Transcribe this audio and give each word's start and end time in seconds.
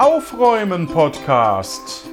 Aufräumen 0.00 0.88
Podcast. 0.88 2.08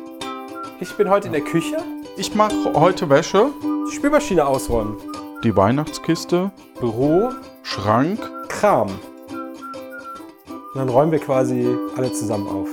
Ich 0.81 0.93
bin 0.97 1.09
heute 1.09 1.27
in 1.27 1.31
der 1.31 1.41
Küche. 1.41 1.77
Ich 2.17 2.35
mache 2.35 2.73
heute 2.73 3.09
Wäsche, 3.09 3.49
Die 3.89 3.95
Spülmaschine 3.95 4.45
ausräumen. 4.45 4.97
die 5.41 5.55
Weihnachtskiste, 5.55 6.51
Büro, 6.81 7.29
Schrank. 7.63 8.19
Kram. 8.49 8.89
Und 9.29 10.75
dann 10.75 10.89
räumen 10.89 11.13
wir 11.13 11.19
quasi 11.19 11.65
alle 11.95 12.11
zusammen 12.11 12.49
auf. 12.49 12.67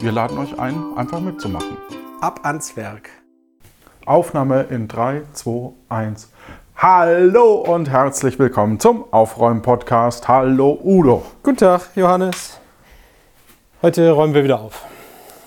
Wir 0.00 0.12
laden 0.12 0.36
euch 0.36 0.58
ein, 0.60 0.76
einfach 0.96 1.20
mitzumachen. 1.20 1.78
Ab 2.20 2.40
ans 2.42 2.76
Werk. 2.76 3.08
Aufnahme 4.04 4.64
in 4.64 4.86
3, 4.86 5.22
2, 5.32 5.72
1. 5.88 6.30
Hallo 6.76 7.54
und 7.54 7.88
herzlich 7.88 8.38
willkommen 8.38 8.78
zum 8.78 9.06
Aufräumen 9.14 9.62
Podcast. 9.62 10.28
Hallo 10.28 10.78
Udo. 10.84 11.22
Guten 11.42 11.56
Tag, 11.56 11.88
Johannes. 11.94 12.60
Heute 13.82 14.10
räumen 14.10 14.34
wir 14.34 14.44
wieder 14.44 14.60
auf. 14.60 14.84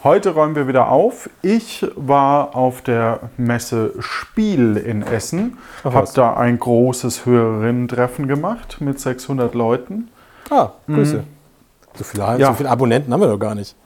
Heute 0.03 0.31
räumen 0.33 0.55
wir 0.55 0.67
wieder 0.67 0.89
auf. 0.89 1.29
Ich 1.41 1.85
war 1.95 2.55
auf 2.55 2.81
der 2.81 3.29
Messe 3.37 3.93
Spiel 3.99 4.77
in 4.77 5.03
Essen, 5.03 5.57
Ach, 5.83 5.93
habe 5.93 6.07
da 6.15 6.35
ein 6.37 6.57
großes 6.57 7.25
Hörerinnen-Treffen 7.25 8.27
gemacht 8.27 8.77
mit 8.79 8.99
600 8.99 9.53
Leuten. 9.53 10.09
Ah, 10.49 10.69
Grüße. 10.87 11.23
So, 11.95 12.03
viele, 12.03 12.39
Ja. 12.39 12.47
so 12.47 12.53
viele 12.53 12.69
Abonnenten 12.69 13.13
haben 13.13 13.21
wir 13.21 13.27
doch 13.27 13.39
gar 13.39 13.55
nicht. 13.55 13.75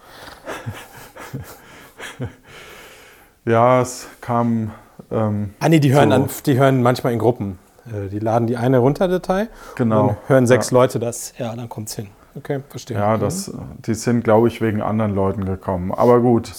Ja, 3.47 3.79
es 3.81 4.07
kam 4.21 4.71
ähm, 5.11 5.53
Ah, 5.59 5.69
nee, 5.69 5.79
die 5.79 5.93
hören, 5.93 6.09
So. 6.09 6.15
an, 6.15 6.29
die 6.47 6.57
hören 6.57 6.81
manchmal 6.81 7.13
in 7.13 7.19
Gruppen. 7.19 7.59
Äh, 7.85 8.09
Die 8.09 8.17
laden 8.17 8.47
die 8.47 8.57
eine 8.57 8.79
runter-Datei. 8.79 9.49
Genau. 9.75 10.07
Dann 10.07 10.17
hören 10.25 10.47
sechs 10.47 10.71
Leute 10.71 10.97
das. 10.97 11.31
Ja, 11.37 11.55
dann 11.55 11.69
kommt's 11.69 11.93
hin. 11.95 12.07
Okay, 12.35 12.61
verstehe. 12.69 12.97
Ja, 12.97 13.17
das, 13.17 13.51
die 13.85 13.93
sind, 13.93 14.23
glaube 14.23 14.47
ich, 14.49 14.61
wegen 14.61 14.81
anderen 14.81 15.15
Leuten 15.15 15.45
gekommen. 15.45 15.91
Aber 15.91 16.19
gut, 16.19 16.51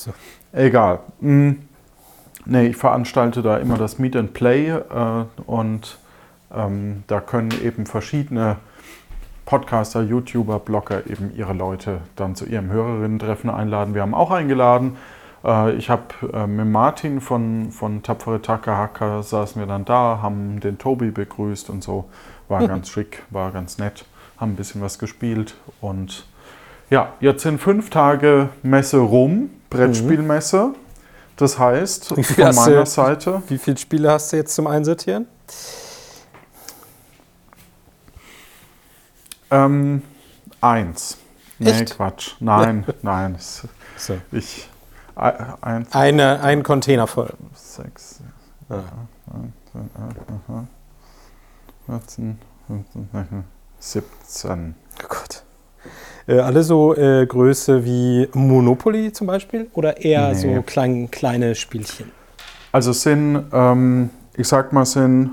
egal. 0.53 1.01
Hm. 1.21 1.61
Nee, 2.49 2.69
ich 2.69 2.77
veranstalte 2.77 3.43
da 3.43 3.57
immer 3.57 3.77
das 3.77 3.99
Meet 3.99 4.15
and 4.15 4.33
Play 4.33 4.69
äh, 4.71 4.81
und 5.47 5.99
ähm, 6.55 7.03
da 7.09 7.21
können 7.21 7.51
eben 7.63 7.87
verschiedene 7.87 8.59
Podcaster, 9.47 10.03
YouTuber, 10.03 10.61
Blogger 10.61 11.09
eben 11.09 11.35
ihre 11.35 11.53
Leute 11.53 12.01
dann 12.15 12.37
zu 12.37 12.47
ihrem 12.47 12.71
Hörerinnen-Treffen 12.71 13.51
einladen. 13.51 13.95
Wir 13.95 14.03
haben 14.03 14.15
auch 14.15 14.31
eingeladen. 14.31 14.97
Äh, 15.45 15.73
ich 15.73 15.91
habe 15.91 16.03
äh, 16.33 16.47
mit 16.47 16.67
Martin 16.67 17.21
von, 17.21 17.71
von 17.71 18.03
Tapfere 18.03 18.43
Takahaka 18.43 19.23
saßen 19.23 19.61
wir 19.61 19.67
dann 19.67 19.85
da, 19.85 20.21
haben 20.23 20.61
den 20.61 20.79
Tobi 20.79 21.11
begrüßt 21.11 21.71
und 21.71 21.83
so. 21.83 22.07
War 22.49 22.67
ganz 22.69 22.91
schick, 22.91 23.23
war 23.31 23.51
ganz 23.53 23.79
nett, 23.79 24.05
haben 24.39 24.53
ein 24.53 24.57
bisschen 24.57 24.81
was 24.83 24.99
gespielt 24.99 25.55
und 25.81 26.27
ja, 26.91 27.13
jetzt 27.21 27.43
sind 27.43 27.61
fünf 27.61 27.91
Tage 27.91 28.51
Messe 28.63 28.99
rum, 28.99 29.51
Brettspielmesse. 29.71 30.75
Das 31.37 31.59
heißt, 31.59 32.09
von 32.09 32.19
hast 32.19 32.37
du- 32.39 32.43
meiner 32.71 32.87
Seite, 32.87 33.43
Wie 33.49 33.59
viele 33.59 33.77
Spiele 33.77 34.11
hast 34.11 34.33
du 34.33 34.37
jetzt 34.37 34.55
zum 34.55 34.67
Einsortieren? 34.67 35.27
ähm, 39.51 40.03
eins. 40.61 41.19
Nee, 41.59 41.71
Echt? 41.71 41.97
Quatsch. 41.97 42.35
Nein, 42.41 42.85
nein. 43.03 43.37
So. 43.39 44.19
Ich, 44.33 44.69
äh, 45.17 45.33
eins, 45.61 45.93
Eine, 45.95 46.41
ein 46.43 46.63
Container 46.63 47.07
voll. 47.07 47.33
sechs, 47.55 48.21
Ja. 48.69 48.83
14, 51.87 52.39
15, 52.67 53.09
16, 53.13 53.45
17. 53.79 54.75
Oh 55.03 55.07
Gott. 55.09 55.43
Äh, 56.29 56.41
alle 56.41 56.63
so 56.63 56.95
äh, 56.95 57.25
Größe 57.27 57.85
wie 57.85 58.29
Monopoly 58.33 59.13
zum 59.13 59.27
Beispiel 59.29 59.69
oder 59.75 59.99
eher 60.03 60.29
Nee. 60.33 60.57
so 60.57 60.63
klein, 60.63 61.11
kleine 61.11 61.55
Spielchen? 61.55 62.11
Also 62.73 62.93
sind, 62.93 63.45
ähm, 63.53 64.11
ich 64.37 64.49
sag 64.49 64.73
mal, 64.73 64.85
sind 64.85 65.31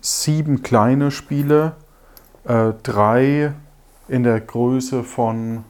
sieben 0.00 0.62
kleine 0.62 1.10
Spiele, 1.10 1.72
äh, 2.44 2.72
drei 2.82 3.52
in 4.08 4.24
der 4.24 4.40
Größe 4.40 5.04
von, 5.04 5.64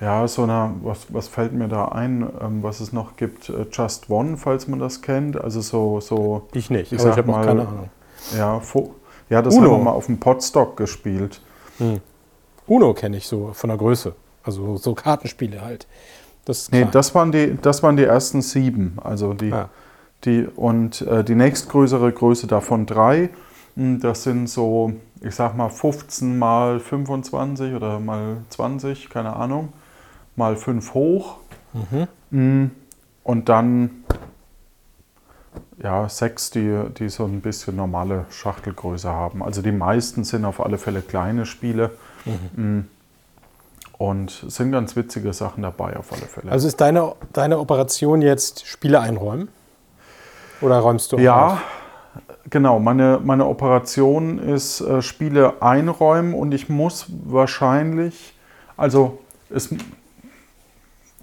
ja, 0.00 0.26
so 0.28 0.42
einer, 0.42 0.72
was, 0.82 1.06
was 1.08 1.28
fällt 1.28 1.52
mir 1.52 1.68
da 1.68 1.86
ein, 1.86 2.26
ähm, 2.40 2.62
was 2.62 2.80
es 2.80 2.92
noch 2.92 3.16
gibt, 3.16 3.48
äh, 3.48 3.66
Just 3.72 4.10
One, 4.10 4.36
falls 4.36 4.68
man 4.68 4.78
das 4.78 5.00
kennt. 5.00 5.40
Also 5.40 5.60
so, 5.62 6.00
so 6.00 6.48
Ich 6.52 6.68
nicht, 6.70 6.92
Ich 6.92 6.98
ich 7.00 7.04
habe 7.06 7.22
mal- 7.30 7.46
keine 7.46 7.62
Ahnung. 7.66 7.88
ja, 8.36 8.60
fo- 8.60 8.94
ja, 9.30 9.42
das 9.42 9.54
Uno. 9.54 9.70
haben 9.70 9.78
wir 9.80 9.84
mal 9.84 9.90
auf 9.92 10.06
dem 10.06 10.18
Podstock 10.18 10.76
gespielt. 10.76 11.40
Uno 12.66 12.94
kenne 12.94 13.16
ich 13.16 13.26
so 13.26 13.50
von 13.52 13.68
der 13.68 13.76
Größe. 13.78 14.14
Also 14.42 14.76
so 14.76 14.94
Kartenspiele 14.94 15.62
halt. 15.62 15.86
Das 16.44 16.70
Nee, 16.70 16.86
das 16.90 17.14
waren 17.14 17.32
die, 17.32 17.56
das 17.60 17.82
waren 17.82 17.96
die 17.96 18.04
ersten 18.04 18.42
sieben. 18.42 18.98
Also 19.02 19.32
die, 19.34 19.52
Ah. 19.52 19.70
die 20.24 20.46
und 20.56 21.00
äh, 21.02 21.24
die 21.24 21.34
nächstgrößere 21.34 22.12
Größe 22.12 22.46
davon 22.46 22.86
drei. 22.86 23.30
Hm, 23.76 24.00
Das 24.00 24.22
sind 24.22 24.48
so, 24.48 24.92
ich 25.22 25.34
sag 25.34 25.56
mal 25.56 25.70
15 25.70 26.38
mal 26.38 26.80
25 26.80 27.74
oder 27.74 27.98
mal 28.00 28.36
20, 28.50 29.08
keine 29.10 29.34
Ahnung, 29.36 29.72
mal 30.36 30.56
5 30.56 30.94
hoch. 30.94 31.36
Hm, 32.30 32.70
Und 33.24 33.48
dann 33.48 34.03
ja, 35.84 36.08
sechs, 36.08 36.50
die, 36.50 36.80
die 36.98 37.10
so 37.10 37.26
ein 37.26 37.42
bisschen 37.42 37.76
normale 37.76 38.24
Schachtelgröße 38.30 39.10
haben. 39.10 39.42
Also 39.42 39.60
die 39.60 39.70
meisten 39.70 40.24
sind 40.24 40.46
auf 40.46 40.64
alle 40.64 40.78
Fälle 40.78 41.02
kleine 41.02 41.44
Spiele. 41.44 41.90
Hm. 42.56 42.88
Und 43.98 44.44
es 44.48 44.56
sind 44.56 44.72
ganz 44.72 44.96
witzige 44.96 45.32
Sachen 45.34 45.62
dabei 45.62 45.96
auf 45.96 46.10
alle 46.10 46.22
Fälle. 46.22 46.50
Also 46.50 46.66
ist 46.66 46.80
deine, 46.80 47.14
deine 47.34 47.58
Operation 47.58 48.22
jetzt 48.22 48.66
Spiele 48.66 48.98
einräumen? 48.98 49.48
Oder 50.62 50.78
räumst 50.78 51.12
du 51.12 51.18
Ja, 51.18 51.46
auf? 51.48 51.62
genau. 52.48 52.78
Meine, 52.78 53.20
meine 53.22 53.46
Operation 53.46 54.38
ist 54.38 54.80
äh, 54.80 55.02
Spiele 55.02 55.62
einräumen 55.62 56.32
und 56.32 56.52
ich 56.52 56.70
muss 56.70 57.06
wahrscheinlich, 57.26 58.34
also 58.78 59.18
es 59.50 59.68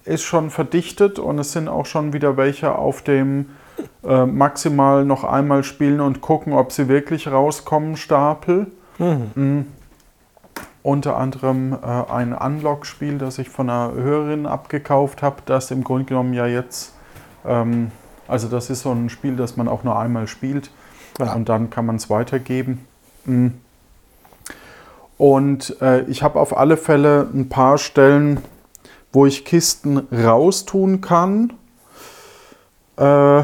ist 0.05 0.21
schon 0.21 0.51
verdichtet 0.51 1.17
und 1.17 1.39
es 1.39 1.51
sind 1.51 1.67
auch 1.67 1.87
schon 1.87 2.13
wieder 2.13 2.37
welche 2.37 2.75
auf 2.75 3.01
dem 3.01 3.47
äh, 4.03 4.25
maximal 4.25 5.05
noch 5.05 5.23
einmal 5.23 5.63
spielen 5.63 6.01
und 6.01 6.21
gucken, 6.21 6.53
ob 6.53 6.71
sie 6.71 6.87
wirklich 6.87 7.27
rauskommen, 7.27 7.97
Stapel. 7.97 8.67
Mm. 8.97 9.61
Unter 10.83 11.17
anderem 11.17 11.73
äh, 11.73 12.11
ein 12.11 12.33
Unlock-Spiel, 12.33 13.17
das 13.17 13.37
ich 13.37 13.49
von 13.49 13.69
einer 13.69 13.93
Hörerin 13.93 14.45
abgekauft 14.45 15.21
habe, 15.21 15.37
das 15.45 15.71
im 15.71 15.83
Grunde 15.83 16.05
genommen 16.05 16.33
ja 16.33 16.47
jetzt, 16.47 16.93
ähm, 17.45 17.91
also 18.27 18.47
das 18.47 18.69
ist 18.69 18.81
so 18.81 18.91
ein 18.91 19.09
Spiel, 19.09 19.35
das 19.35 19.57
man 19.57 19.67
auch 19.67 19.83
nur 19.83 19.97
einmal 19.99 20.27
spielt 20.27 20.71
Ja. 21.19 21.33
und 21.33 21.49
dann 21.49 21.69
kann 21.69 21.85
man 21.85 21.97
es 21.97 22.09
weitergeben. 22.09 22.85
Mm. 23.25 23.47
Und 25.17 25.79
äh, 25.81 26.01
ich 26.05 26.23
habe 26.23 26.39
auf 26.39 26.57
alle 26.57 26.77
Fälle 26.77 27.27
ein 27.31 27.47
paar 27.47 27.77
Stellen, 27.77 28.39
wo 29.13 29.27
ich 29.27 29.45
Kisten 29.45 30.07
raustun 30.11 31.01
kann. 31.01 31.53
Äh, 32.97 33.43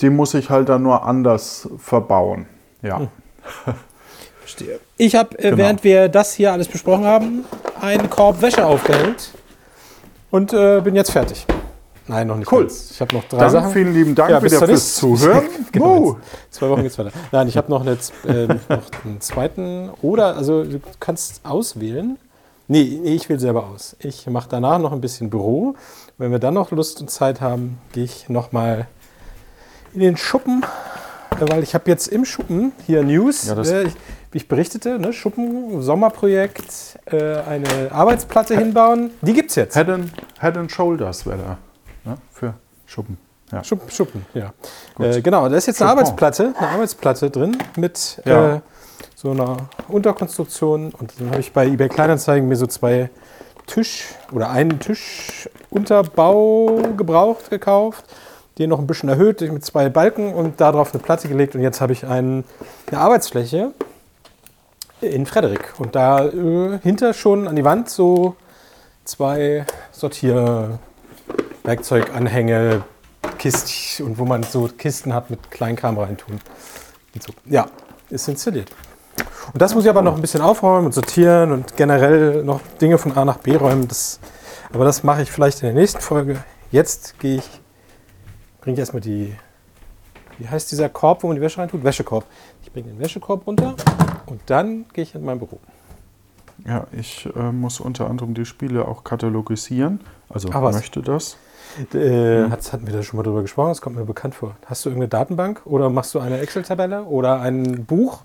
die 0.00 0.10
muss 0.10 0.34
ich 0.34 0.50
halt 0.50 0.68
dann 0.68 0.82
nur 0.82 1.04
anders 1.04 1.68
verbauen. 1.78 2.46
Ja. 2.82 3.08
Verstehe. 4.40 4.80
Ich 4.96 5.14
habe, 5.14 5.38
äh, 5.38 5.42
Genau. 5.42 5.56
während 5.58 5.84
wir 5.84 6.08
das 6.08 6.34
hier 6.34 6.52
alles 6.52 6.68
besprochen 6.68 7.04
haben, 7.04 7.44
einen 7.80 8.10
Korb 8.10 8.40
Wäsche 8.42 8.64
aufgehängt 8.64 9.30
und 10.30 10.52
äh, 10.52 10.80
bin 10.82 10.96
jetzt 10.96 11.12
fertig. 11.12 11.46
Nein, 12.06 12.26
noch 12.26 12.36
nicht. 12.36 12.50
Cool. 12.50 12.62
Ganz. 12.62 12.90
Ich 12.90 13.00
habe 13.00 13.14
noch 13.14 13.24
drei 13.24 13.38
Dann 13.38 13.50
Sachen. 13.50 13.72
vielen 13.72 13.94
lieben 13.94 14.14
Dank 14.16 14.30
Ja, 14.30 14.42
wieder 14.42 14.58
fürs 14.66 14.96
Zuhören. 14.96 15.44
genau, 15.72 16.16
zwei 16.50 16.68
Wochen 16.68 16.82
geht's 16.82 16.98
weiter. 16.98 17.12
Nein, 17.30 17.46
ich 17.46 17.56
habe 17.56 17.70
noch, 17.70 17.82
eine, 17.82 17.92
äh, 18.26 18.46
noch 18.68 19.04
einen 19.04 19.20
zweiten 19.20 19.90
oder, 20.02 20.36
also 20.36 20.64
du 20.64 20.80
kannst 20.98 21.40
auswählen. 21.44 22.18
Nee, 22.66 22.98
nee 23.02 23.14
ich 23.14 23.28
wähle 23.28 23.38
selber 23.38 23.66
aus. 23.68 23.94
Ich 24.00 24.26
mache 24.26 24.48
danach 24.50 24.80
noch 24.80 24.92
ein 24.92 25.00
bisschen 25.00 25.30
Büro. 25.30 25.74
Wenn 26.18 26.32
wir 26.32 26.40
dann 26.40 26.54
noch 26.54 26.72
Lust 26.72 27.00
und 27.00 27.10
Zeit 27.10 27.40
haben, 27.40 27.78
gehe 27.92 28.04
ich 28.04 28.28
nochmal 28.28 28.88
in 29.94 30.00
den 30.00 30.16
Schuppen, 30.16 30.64
äh, 31.40 31.50
weil 31.50 31.62
ich 31.62 31.74
habe 31.74 31.90
jetzt 31.90 32.08
im 32.08 32.24
Schuppen 32.24 32.72
hier 32.86 33.02
News, 33.02 33.46
Ja, 33.46 33.58
äh, 33.60 33.82
ich, 33.84 33.94
wie 34.32 34.38
ich 34.38 34.48
berichtete, 34.48 34.98
ne, 34.98 35.12
Schuppen, 35.12 35.82
Sommerprojekt, 35.82 36.98
äh, 37.06 37.38
eine 37.40 37.66
Arbeitsplatte 37.90 38.56
hinbauen. 38.56 39.10
Die 39.22 39.32
gibt's 39.32 39.54
jetzt. 39.56 39.74
Head 39.76 39.88
and, 39.88 40.10
Head 40.40 40.56
and 40.56 40.70
Shoulders 40.70 41.26
wäre 41.26 41.38
da. 42.04 42.10
Ne? 42.10 42.16
Für 42.32 42.54
Schuppen. 42.86 43.18
Ja. 43.52 43.64
Schuppen, 43.64 43.90
Schuppen, 43.90 44.24
ja. 44.34 44.52
Äh, 45.00 45.20
genau, 45.22 45.48
da 45.48 45.56
ist 45.56 45.66
jetzt 45.66 45.82
eine 45.82 45.90
Schuppen. 45.90 46.04
Arbeitsplatte, 46.04 46.54
eine 46.56 46.68
Arbeitsplatte 46.68 47.30
drin 47.30 47.58
mit 47.76 48.20
Ja. 48.24 48.56
äh, 48.56 48.60
so 49.16 49.32
einer 49.32 49.56
Unterkonstruktion. 49.88 50.92
Und 50.98 51.12
dann 51.18 51.30
habe 51.30 51.40
ich 51.40 51.52
bei 51.52 51.66
eBay 51.66 51.88
Kleinanzeigen 51.88 52.48
mir 52.48 52.54
so 52.56 52.66
zwei 52.68 53.10
Tisch 53.66 54.04
oder 54.32 54.50
einen 54.50 54.78
Tischunterbau 54.78 56.78
gebraucht 56.96 57.50
gekauft, 57.50 58.04
den 58.58 58.70
noch 58.70 58.78
ein 58.78 58.86
bisschen 58.86 59.08
erhöht 59.08 59.40
mit 59.40 59.64
zwei 59.64 59.88
Balken 59.88 60.34
und 60.34 60.60
darauf 60.60 60.92
eine 60.92 61.02
Platte 61.02 61.28
gelegt. 61.28 61.54
Und 61.54 61.62
jetzt 61.62 61.80
habe 61.80 61.92
ich 61.92 62.06
einen, 62.06 62.44
eine 62.90 63.00
Arbeitsfläche 63.00 63.72
In 65.00 65.26
Frederik. 65.26 65.74
Und 65.78 65.94
da 65.94 66.26
äh, 66.26 66.78
hinter 66.82 67.14
schon 67.14 67.48
an 67.48 67.56
die 67.56 67.64
Wand 67.64 67.88
so 67.88 68.36
zwei 69.04 69.64
Sortierwerkzeuganhänge, 69.92 72.82
Kisten 73.38 74.04
und 74.04 74.18
wo 74.18 74.24
man 74.24 74.42
so 74.42 74.68
Kisten 74.76 75.14
hat 75.14 75.30
mit 75.30 75.50
Kleinkram 75.50 75.98
reintun. 75.98 76.40
Und 77.14 77.22
so. 77.22 77.32
Ja, 77.46 77.66
ist 78.10 78.28
installiert. 78.28 78.70
Und 79.52 79.60
das 79.60 79.74
muss 79.74 79.84
ich 79.84 79.90
aber 79.90 80.02
noch 80.02 80.14
ein 80.14 80.20
bisschen 80.20 80.42
aufräumen 80.42 80.86
und 80.86 80.92
sortieren 80.92 81.52
und 81.52 81.76
generell 81.76 82.44
noch 82.44 82.60
Dinge 82.80 82.98
von 82.98 83.16
A 83.16 83.24
nach 83.24 83.38
B 83.38 83.56
räumen. 83.56 83.88
Das, 83.88 84.20
aber 84.72 84.84
das 84.84 85.02
mache 85.02 85.22
ich 85.22 85.30
vielleicht 85.30 85.62
in 85.62 85.68
der 85.68 85.74
nächsten 85.74 86.00
Folge. 86.00 86.36
Jetzt 86.70 87.18
gehe 87.18 87.36
ich, 87.36 87.59
bringe 88.60 88.74
ich 88.74 88.78
erstmal 88.80 89.00
die, 89.00 89.34
wie 90.38 90.48
heißt 90.48 90.70
dieser 90.70 90.88
Korb, 90.88 91.22
wo 91.22 91.28
man 91.28 91.36
die 91.36 91.42
Wäsche 91.42 91.58
reintut? 91.58 91.84
Wäschekorb. 91.84 92.24
Ich 92.62 92.72
bringe 92.72 92.88
den 92.88 92.98
Wäschekorb 92.98 93.46
runter 93.46 93.74
und 94.26 94.40
dann 94.46 94.86
gehe 94.92 95.04
ich 95.04 95.14
in 95.14 95.24
mein 95.24 95.38
Büro. 95.38 95.58
Ja, 96.66 96.86
ich 96.92 97.28
äh, 97.34 97.52
muss 97.52 97.80
unter 97.80 98.08
anderem 98.08 98.34
die 98.34 98.44
Spiele 98.44 98.86
auch 98.86 99.02
katalogisieren. 99.04 100.00
Also 100.28 100.50
Ah, 100.50 100.60
möchte 100.60 101.00
das. 101.02 101.36
Äh, 101.94 102.50
hat, 102.50 102.72
hatten 102.72 102.86
wir 102.86 102.92
da 102.92 103.02
schon 103.02 103.16
mal 103.16 103.22
drüber 103.22 103.42
gesprochen? 103.42 103.68
Das 103.68 103.80
kommt 103.80 103.96
mir 103.96 104.04
bekannt 104.04 104.34
vor. 104.34 104.56
Hast 104.66 104.84
du 104.84 104.90
irgendeine 104.90 105.08
Datenbank 105.08 105.62
oder 105.64 105.88
machst 105.88 106.14
du 106.14 106.18
eine 106.20 106.38
Excel-Tabelle 106.40 107.04
oder 107.04 107.40
ein 107.40 107.84
Buch? 107.86 108.22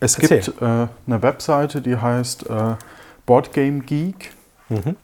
Es 0.00 0.18
Erzähl. 0.18 0.40
gibt 0.40 0.60
äh, 0.60 0.64
eine 0.64 1.22
Webseite, 1.22 1.80
die 1.80 1.96
heißt 1.96 2.50
äh, 2.50 2.74
Boardgame 3.24 3.80
Geek. 3.80 4.32
Mhm. 4.68 4.96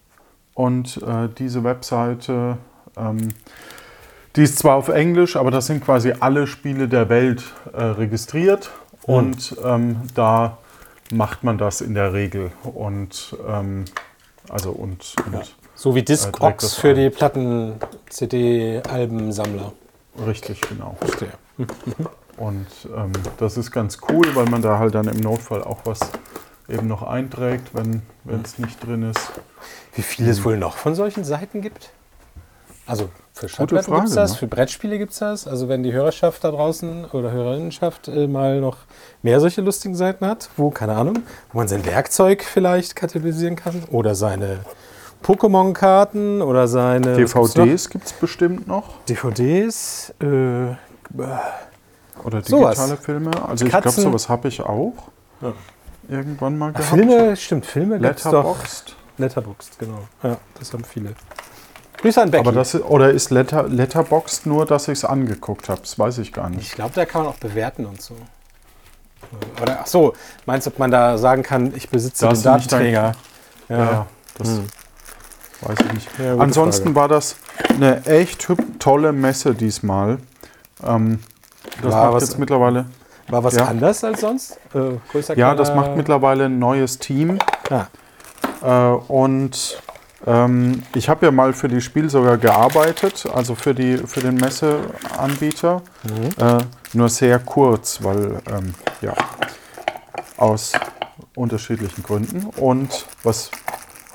Und 0.54 1.02
äh, 1.02 1.28
diese 1.38 1.64
Webseite, 1.64 2.58
ähm, 2.96 3.28
die 4.36 4.42
ist 4.42 4.58
zwar 4.58 4.76
auf 4.76 4.88
Englisch, 4.88 5.36
aber 5.36 5.50
das 5.50 5.66
sind 5.66 5.84
quasi 5.84 6.12
alle 6.18 6.46
Spiele 6.46 6.88
der 6.88 7.08
Welt 7.08 7.44
äh, 7.72 7.82
registriert. 7.82 8.70
Hm. 9.04 9.14
Und 9.14 9.56
ähm, 9.64 9.96
da 10.14 10.58
macht 11.12 11.44
man 11.44 11.58
das 11.58 11.80
in 11.80 11.94
der 11.94 12.12
Regel. 12.12 12.50
Und 12.62 13.36
ähm, 13.46 13.84
also 14.48 14.70
und, 14.70 15.14
und 15.26 15.54
So 15.74 15.94
wie 15.94 16.00
Äh, 16.00 16.04
Discogs 16.04 16.64
das 16.64 16.74
für 16.74 16.94
die 16.94 17.10
Platten-CD-Albensammler. 17.10 19.72
richtig 20.26 20.60
genau. 20.62 20.96
Verstehe. 21.00 21.32
Und 22.38 22.66
ähm, 22.96 23.12
das 23.36 23.58
ist 23.58 23.70
ganz 23.70 23.98
cool, 24.08 24.24
weil 24.34 24.46
man 24.46 24.62
da 24.62 24.78
halt 24.78 24.94
dann 24.94 25.06
im 25.06 25.18
Notfall 25.18 25.62
auch 25.62 25.80
was 25.84 26.00
eben 26.66 26.88
noch 26.88 27.02
einträgt, 27.02 27.74
wenn 27.74 28.00
es 28.42 28.58
nicht 28.58 28.82
drin 28.84 29.10
ist. 29.10 29.32
Wie 29.94 30.00
viel 30.02 30.28
es 30.28 30.42
wohl 30.44 30.56
noch 30.56 30.78
von 30.78 30.94
solchen 30.94 31.24
Seiten 31.24 31.60
gibt? 31.60 31.90
Also 32.86 33.08
für 33.32 33.48
Schallplatten 33.48 33.94
gibt 33.94 34.08
es 34.08 34.14
das, 34.14 34.32
ne? 34.32 34.36
für 34.38 34.46
Brettspiele 34.48 34.98
gibt 34.98 35.12
es 35.12 35.18
das. 35.18 35.46
Also 35.46 35.68
wenn 35.68 35.82
die 35.82 35.92
Hörerschaft 35.92 36.42
da 36.44 36.50
draußen 36.50 37.04
oder 37.06 37.30
Hörerinnenschaft 37.30 38.08
äh, 38.08 38.26
mal 38.26 38.60
noch 38.60 38.76
mehr 39.22 39.40
solche 39.40 39.60
lustigen 39.60 39.94
Seiten 39.94 40.26
hat, 40.26 40.50
wo, 40.56 40.70
keine 40.70 40.94
Ahnung, 40.96 41.20
wo 41.52 41.58
man 41.58 41.68
sein 41.68 41.84
Werkzeug 41.86 42.42
vielleicht 42.44 42.96
katalogisieren 42.96 43.56
kann 43.56 43.84
oder 43.90 44.14
seine 44.14 44.60
Pokémon-Karten 45.22 46.42
oder 46.42 46.66
seine? 46.66 47.14
DVDs 47.16 47.88
gibt 47.88 48.06
es 48.06 48.12
bestimmt 48.12 48.66
noch. 48.66 49.00
DVDs, 49.08 50.12
äh, 50.20 50.74
Oder 52.24 52.42
Sowas. 52.42 52.76
digitale 52.78 52.96
Filme. 52.96 53.30
Also 53.48 53.64
ich 53.64 53.70
glaube, 53.70 53.84
Katzen. 53.84 54.02
sowas 54.02 54.28
habe 54.28 54.48
ich 54.48 54.60
auch 54.60 54.92
Ja. 55.40 55.52
irgendwann 56.08 56.58
mal 56.58 56.72
gehabt. 56.72 56.88
Filme, 56.88 57.36
stimmt, 57.36 57.66
Filme 57.66 57.98
gibt's 57.98 58.24
doch. 58.24 58.32
Letterboxd. 58.32 58.96
Letterboxd, 59.18 59.78
genau. 59.78 60.00
Ja, 60.22 60.36
das 60.58 60.72
haben 60.72 60.84
viele. 60.84 61.14
Grüße 62.02 62.20
an 62.20 62.30
Becky. 62.30 62.40
Aber 62.48 62.52
das 62.52 62.74
oder 62.74 63.10
ist 63.10 63.30
Letter, 63.30 63.68
Letterboxd 63.68 64.46
nur, 64.46 64.66
dass 64.66 64.88
ich 64.88 64.98
es 64.98 65.04
angeguckt 65.04 65.68
habe? 65.68 65.80
Das 65.80 65.98
weiß 65.98 66.18
ich 66.18 66.32
gar 66.32 66.50
nicht. 66.50 66.62
Ich 66.62 66.72
glaube, 66.72 66.92
da 66.94 67.04
kann 67.06 67.22
man 67.22 67.30
auch 67.32 67.36
bewerten 67.38 67.86
und 67.86 68.02
so. 68.02 68.14
Oder, 69.62 69.78
ach 69.82 69.86
so, 69.86 70.12
meinst 70.44 70.66
du, 70.66 70.70
ob 70.72 70.78
man 70.78 70.90
da 70.90 71.16
sagen 71.16 71.42
kann, 71.42 71.72
ich 71.74 71.88
besitze 71.88 72.26
Das 72.26 72.42
den 72.42 72.54
nicht 72.54 72.72
dein- 72.72 72.92
Datenträger? 72.92 73.12
Ja, 73.68 73.78
ja 73.78 74.06
das 74.36 74.48
Hm. 74.48 74.66
weiß 75.62 75.76
ich 75.86 75.92
nicht. 75.94 76.08
Ja, 76.18 76.36
Ansonsten 76.38 76.82
Frage. 76.94 76.96
war 76.96 77.08
das 77.08 77.36
eine 77.68 78.04
echt 78.06 78.46
tolle 78.78 79.12
Messe 79.12 79.54
diesmal. 79.54 80.18
Ähm, 80.84 81.20
das 81.80 81.92
War 81.92 82.04
macht 82.06 82.14
was- 82.14 82.22
jetzt 82.24 82.38
mittlerweile. 82.38 82.86
War 83.28 83.44
was 83.44 83.54
Ja. 83.54 83.66
anders 83.66 84.02
als 84.02 84.20
sonst? 84.20 84.58
Äh, 84.74 84.98
Ja, 85.36 85.54
das 85.54 85.72
macht 85.74 85.96
mittlerweile 85.96 86.46
ein 86.46 86.58
neues 86.58 86.98
Team. 86.98 87.38
Ah, 87.70 87.86
Äh, 88.64 88.96
und 89.08 89.80
ähm, 90.26 90.82
ich 90.94 91.08
habe 91.08 91.26
ja 91.26 91.32
mal 91.32 91.52
für 91.52 91.68
die 91.68 91.80
Spiel 91.80 92.08
sogar 92.10 92.38
gearbeitet, 92.38 93.26
also 93.32 93.54
für, 93.54 93.74
die, 93.74 93.98
für 93.98 94.20
den 94.20 94.36
Messeanbieter. 94.36 95.82
Äh, 96.38 96.58
nur 96.92 97.08
sehr 97.08 97.38
kurz, 97.38 98.02
weil 98.02 98.40
ähm, 98.50 98.74
ja, 99.00 99.14
aus 100.36 100.72
unterschiedlichen 101.34 102.02
Gründen. 102.02 102.44
Und 102.56 103.06
was 103.22 103.50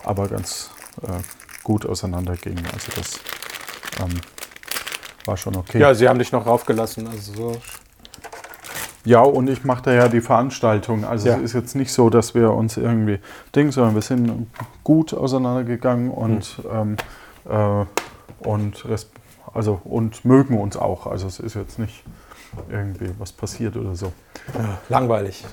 aber 0.04 0.28
ganz 0.28 0.70
äh, 1.04 1.22
gut 1.64 1.86
auseinanderging. 1.86 2.58
Also 2.74 2.92
das 2.96 3.20
ähm, 4.00 4.22
war 5.26 5.36
schon 5.36 5.56
okay. 5.56 5.80
ja, 5.80 5.94
sie 5.94 6.08
haben 6.08 6.20
dich 6.20 6.32
noch 6.32 6.46
raufgelassen. 6.46 7.08
Also 7.08 7.34
so. 7.34 7.62
Ja, 9.08 9.22
und 9.22 9.50
ich 9.50 9.64
mache 9.64 9.84
da 9.84 9.94
ja 9.94 10.10
die 10.10 10.20
Veranstaltung. 10.20 11.06
Also 11.06 11.30
Ja. 11.30 11.38
es 11.38 11.44
ist 11.44 11.54
jetzt 11.54 11.76
nicht 11.78 11.94
so, 11.94 12.10
dass 12.10 12.36
wir 12.36 12.52
uns 12.52 12.76
irgendwie 12.76 13.20
Ding, 13.56 13.72
sondern 13.72 13.96
wir 13.96 14.02
sind 14.02 14.48
gut 14.84 15.14
auseinandergegangen 15.14 16.12
und, 16.12 16.62
Hm. 16.70 16.98
ähm, 17.50 17.86
äh, 18.44 18.46
und, 18.46 18.86
also, 19.54 19.80
und 19.86 20.26
mögen 20.26 20.60
uns 20.60 20.76
auch. 20.76 21.08
Also 21.08 21.26
es 21.28 21.40
ist 21.40 21.54
jetzt 21.56 21.80
nicht 21.80 22.04
irgendwie 22.70 23.10
was 23.18 23.32
passiert 23.32 23.78
oder 23.78 23.96
so. 23.96 24.12
Langweilig. 24.90 25.46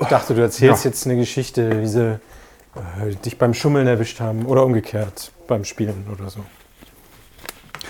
Ich 0.00 0.08
dachte, 0.08 0.34
du 0.34 0.40
erzählst 0.42 0.84
Ja. 0.84 0.90
jetzt 0.90 1.06
eine 1.06 1.16
Geschichte, 1.16 1.80
wie 1.82 1.86
sie 1.86 2.18
äh, 2.74 3.14
dich 3.24 3.38
beim 3.38 3.54
Schummeln 3.54 3.86
erwischt 3.86 4.18
haben 4.20 4.46
oder 4.46 4.64
umgekehrt 4.64 5.30
beim 5.46 5.62
Spielen 5.64 6.06
oder 6.12 6.28
so. 6.28 6.40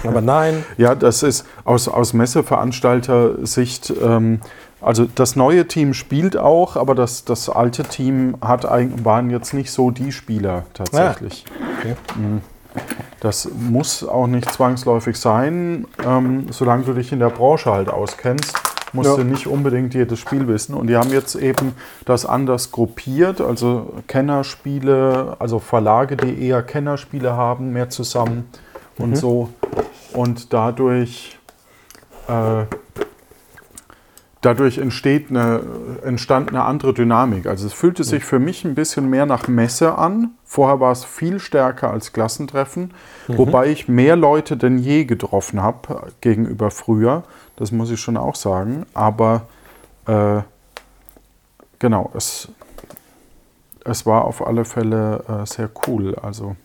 Aber 0.05 0.21
nein. 0.21 0.65
Ja, 0.79 0.95
das 0.95 1.23
ist 1.23 1.47
aus, 1.65 1.89
aus 1.89 2.13
Messeveranstalter-Sicht, 2.15 3.93
ähm, 4.03 4.41
also 4.81 5.07
das 5.15 5.37
neue 5.37 5.67
Team 5.69 5.95
spielt 5.95 6.37
auch, 6.37 6.77
aber 6.77 6.95
das, 6.95 7.25
das 7.25 7.49
alte 7.49 7.83
Team 7.83 8.37
hat, 8.41 8.65
waren 8.65 9.31
jetzt 9.31 9.53
nicht 9.55 9.71
so 9.71 9.91
die 9.91 10.13
Spieler 10.13 10.65
tatsächlich. 10.75 11.45
Okay. 11.79 11.97
Mhm. 12.17 12.41
Das 13.21 13.49
muss 13.55 14.07
auch 14.07 14.27
nicht 14.27 14.51
zwangsläufig 14.51 15.17
sein, 15.17 15.87
ähm, 16.07 16.47
solange 16.51 16.85
du 16.85 16.95
dich 16.95 17.13
in 17.13 17.19
der 17.19 17.29
Branche 17.31 17.71
halt 17.71 17.89
auskennst. 17.89 18.55
Musst 18.93 19.11
Ja. 19.11 19.17
du 19.17 19.25
nicht 19.25 19.47
unbedingt 19.47 19.95
jedes 19.95 20.19
Spiel 20.19 20.49
wissen. 20.49 20.75
Und 20.75 20.89
die 20.89 20.97
haben 20.97 21.11
jetzt 21.11 21.35
eben 21.37 21.75
das 22.07 22.27
anders 22.27 22.73
gruppiert, 22.73 23.41
also 23.41 23.93
Kennerspiele, 24.09 25.37
also 25.39 25.59
Verlage, 25.59 26.17
die 26.17 26.43
eher 26.45 26.63
Kennerspiele 26.63 27.35
haben, 27.37 27.73
mehr 27.73 27.91
zusammen 27.91 28.49
und 28.99 29.17
so. 29.17 29.51
Und 30.13 30.53
dadurch, 30.53 31.39
äh, 32.27 32.65
dadurch 34.41 34.79
entsteht 34.79 35.31
eine, 35.31 35.63
entstand 36.05 36.49
eine 36.49 36.65
andere 36.65 36.95
Dynamik. 36.95 37.47
Also 37.47 37.67
es 37.67 37.73
fühlte 37.73 38.05
sich 38.05 38.25
für 38.25 38.39
mich 38.39 38.65
ein 38.65 38.75
bisschen 38.75 39.11
mehr 39.11 39.27
nach 39.27 39.49
Messe 39.49 39.97
an. 39.97 40.31
Vorher 40.45 40.81
war 40.81 40.93
es 40.93 41.05
viel 41.05 41.39
stärker 41.39 41.91
als 41.91 42.13
Klassentreffen, 42.13 42.93
wobei 43.29 43.69
ich 43.69 43.89
mehr 43.89 44.17
Leute 44.17 44.57
denn 44.57 44.79
je 44.79 45.05
getroffen 45.05 45.63
habe 45.63 46.13
gegenüber 46.21 46.71
früher. 46.71 47.23
Das 47.57 47.71
muss 47.71 47.91
ich 47.91 48.01
schon 48.01 48.17
auch 48.17 48.35
sagen. 48.35 48.87
Aber 48.95 49.43
äh, 50.07 50.41
genau, 51.79 52.11
es, 52.15 52.49
es 53.85 54.07
war 54.07 54.25
auf 54.25 54.47
alle 54.47 54.65
Fälle 54.65 55.23
äh, 55.29 55.47
sehr 55.47 55.71
cool. 55.87 56.17
Also 56.17 56.57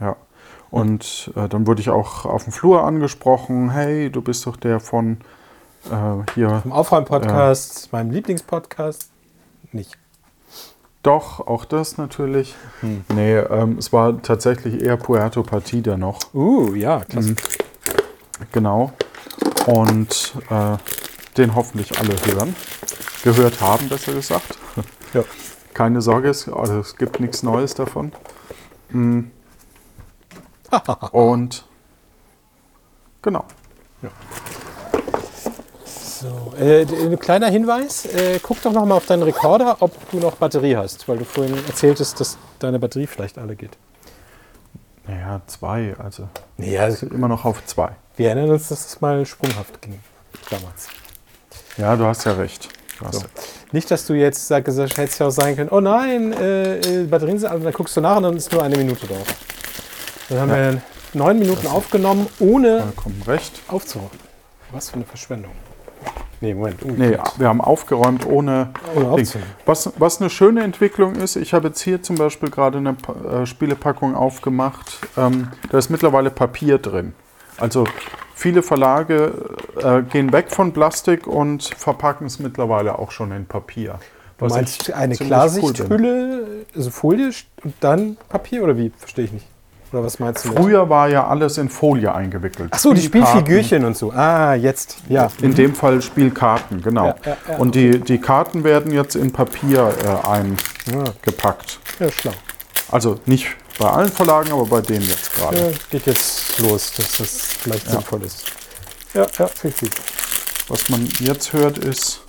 ja. 0.00 0.16
Und 0.70 1.32
äh, 1.36 1.48
dann 1.48 1.66
wurde 1.66 1.80
ich 1.80 1.90
auch 1.90 2.24
auf 2.24 2.44
dem 2.44 2.52
Flur 2.52 2.84
angesprochen, 2.84 3.70
hey, 3.70 4.10
du 4.10 4.20
bist 4.20 4.46
doch 4.46 4.56
der 4.56 4.80
von 4.80 5.18
äh, 5.90 6.32
hier. 6.34 6.62
Im 6.64 6.72
Aufräumen-Podcast, 6.72 7.92
meinem 7.92 8.10
Lieblingspodcast, 8.10 9.10
nicht. 9.72 9.98
Doch, 11.02 11.46
auch 11.46 11.64
das 11.64 11.96
natürlich. 11.96 12.54
Nee, 12.82 13.36
ähm, 13.36 13.78
es 13.78 13.92
war 13.92 14.20
tatsächlich 14.20 14.82
eher 14.82 14.96
Puerto 14.96 15.42
Partida 15.42 15.96
noch. 15.96 16.34
Uh, 16.34 16.74
ja, 16.74 17.00
klasse. 17.00 17.36
Genau. 18.52 18.92
Und 19.66 20.34
äh, 20.50 20.76
den 21.36 21.54
hoffentlich 21.54 21.98
alle 21.98 22.14
hören. 22.26 22.54
Gehört 23.22 23.60
haben, 23.60 23.88
besser 23.88 24.12
gesagt. 24.12 24.58
Ja. 25.14 25.24
Keine 25.72 26.02
Sorge, 26.02 26.28
es, 26.28 26.50
also 26.50 26.80
es 26.80 26.98
gibt 26.98 27.18
nichts 27.18 27.42
Neues 27.42 27.72
davon. 27.72 28.12
Mm. 28.90 29.20
Und 31.12 31.64
genau. 33.22 33.46
So, 36.20 36.52
äh, 36.58 36.82
ein 36.84 37.18
kleiner 37.18 37.48
Hinweis, 37.48 38.06
äh, 38.06 38.40
guck 38.42 38.60
doch 38.62 38.72
noch 38.72 38.84
mal 38.84 38.96
auf 38.96 39.06
deinen 39.06 39.22
Rekorder, 39.22 39.76
ob 39.80 39.92
du 40.10 40.18
noch 40.18 40.34
Batterie 40.36 40.76
hast, 40.76 41.06
weil 41.08 41.18
du 41.18 41.24
vorhin 41.24 41.54
erzähltest, 41.66 42.18
dass 42.20 42.36
deine 42.58 42.78
Batterie 42.78 43.06
vielleicht 43.06 43.38
alle 43.38 43.54
geht. 43.54 43.76
Naja, 45.06 45.40
zwei, 45.46 45.94
also 45.98 46.28
Ja, 46.58 46.88
immer 46.88 47.28
noch 47.28 47.44
auf 47.44 47.64
zwei. 47.66 47.90
wir 48.16 48.28
erinnern 48.30 48.50
uns, 48.50 48.68
dass 48.68 48.84
es 48.86 49.00
mal 49.00 49.24
sprunghaft 49.24 49.80
ging 49.80 50.00
damals. 50.50 50.88
Ja, 51.76 51.94
du 51.94 52.04
hast 52.04 52.24
ja 52.24 52.32
recht. 52.32 52.68
Krass. 52.98 53.16
So. 53.16 53.22
Nicht, 53.70 53.88
dass 53.90 54.04
du 54.06 54.14
jetzt 54.14 54.48
sagst, 54.48 54.76
das 54.76 54.90
hätte 54.90 55.02
es 55.04 55.18
ja 55.18 55.26
auch 55.28 55.30
sein 55.30 55.54
können, 55.54 55.68
oh 55.70 55.80
nein, 55.80 56.32
äh, 56.32 56.78
äh, 56.78 57.06
Batterien 57.06 57.38
sind 57.38 57.48
alle, 57.48 57.60
dann 57.60 57.72
guckst 57.72 57.96
du 57.96 58.00
nach 58.00 58.16
und 58.16 58.24
dann 58.24 58.36
ist 58.36 58.50
nur 58.52 58.62
eine 58.62 58.76
Minute 58.76 59.06
drauf. 59.06 59.26
Dann 60.30 60.40
haben 60.40 60.50
Ja. 60.50 60.56
wir 60.72 60.82
neun 61.14 61.38
Minuten 61.38 61.68
aufgenommen, 61.68 62.26
ohne 62.40 62.92
aufzuräumen. 63.68 64.10
Was 64.72 64.90
für 64.90 64.96
eine 64.96 65.04
Verschwendung. 65.04 65.52
Nee, 66.40 66.54
Moment. 66.54 66.84
Nee, 66.98 67.18
wir 67.36 67.48
haben 67.48 67.60
aufgeräumt 67.60 68.24
ohne 68.26 68.70
Ohne 68.94 69.04
Ding. 69.04 69.08
aufzuräumen. 69.24 69.48
Was, 69.66 69.92
was 69.98 70.20
eine 70.20 70.30
schöne 70.30 70.62
Entwicklung 70.62 71.16
ist, 71.16 71.36
ich 71.36 71.52
habe 71.52 71.68
jetzt 71.68 71.80
hier 71.80 72.02
zum 72.02 72.16
Beispiel 72.16 72.48
gerade 72.50 72.78
eine 72.78 72.92
Pa- 72.94 73.42
äh, 73.42 73.46
Spielepackung 73.46 74.14
aufgemacht. 74.14 74.98
Ähm, 75.16 75.48
da 75.70 75.78
ist 75.78 75.90
mittlerweile 75.90 76.30
Papier 76.30 76.78
drin. 76.78 77.12
Also 77.58 77.84
viele 78.34 78.62
Verlage 78.62 79.32
äh, 79.82 80.02
gehen 80.02 80.32
weg 80.32 80.50
von 80.50 80.72
Plastik 80.72 81.26
und 81.26 81.64
verpacken 81.64 82.26
es 82.28 82.38
mittlerweile 82.38 82.98
auch 83.00 83.10
schon 83.10 83.32
in 83.32 83.46
Papier. 83.46 83.98
Du 84.38 84.44
Was 84.44 84.52
meinst 84.52 84.92
eine 84.92 85.14
ziemlich 85.16 85.20
cool. 85.20 85.26
Klarsichthülle, 85.26 86.46
also 86.76 86.90
Folie 86.90 87.32
und 87.64 87.74
dann 87.80 88.16
Papier 88.28 88.62
oder 88.62 88.76
wie? 88.76 88.92
Verstehe 88.96 89.24
ich 89.24 89.32
nicht. 89.32 89.46
Oder 89.92 90.04
was 90.04 90.18
meinst 90.18 90.44
du? 90.44 90.50
mit- 90.50 90.58
Früher 90.58 90.88
war 90.90 91.08
ja 91.08 91.26
alles 91.26 91.56
in 91.58 91.68
Folie 91.70 92.14
eingeingekriegt. 92.14 92.70
Ach 92.72 92.78
so, 92.78 92.92
die. 92.92 93.00
Spielfigürchen 93.02 93.84
und 93.84 93.96
so. 93.96 94.12
Ah, 94.12 94.54
jetzt. 94.54 94.96
Ja. 95.08 95.28
In 95.40 95.54
dem 95.54 95.74
Fall 95.74 96.02
Spielkarten, 96.02 96.82
genau. 96.82 97.06
Ja, 97.06 97.16
ja, 97.24 97.36
ja, 97.48 97.56
und 97.56 97.74
die, 97.74 97.98
die 98.00 98.18
Karten 98.20 98.64
werden 98.64 98.92
jetzt 98.92 99.16
in 99.16 99.32
Papier 99.32 99.92
äh, 100.04 100.28
eingepackt. 100.28 101.78
Ja, 101.98 102.10
schlau. 102.10 102.32
Also 102.90 103.18
nicht 103.26 103.46
bei 103.78 103.88
allen 103.88 104.10
Verlagen, 104.10 104.52
aber 104.52 104.66
bei 104.66 104.80
denen 104.80 105.06
jetzt 105.08 105.34
gerade. 105.34 105.56
Ja, 105.58 105.76
geht 105.90 106.06
jetzt 106.06 106.58
los, 106.58 106.92
dass 106.96 107.16
das 107.18 107.30
vielleicht 107.60 107.88
sinnvoll 107.88 108.22
ist. 108.24 108.44
Ja, 109.14 109.26
ja, 109.38 109.46
finde 109.46 109.76
gut. 109.80 109.90
Was 110.68 110.88
man 110.90 111.08
jetzt 111.20 111.52
hört 111.54 111.78
ist 111.78 112.20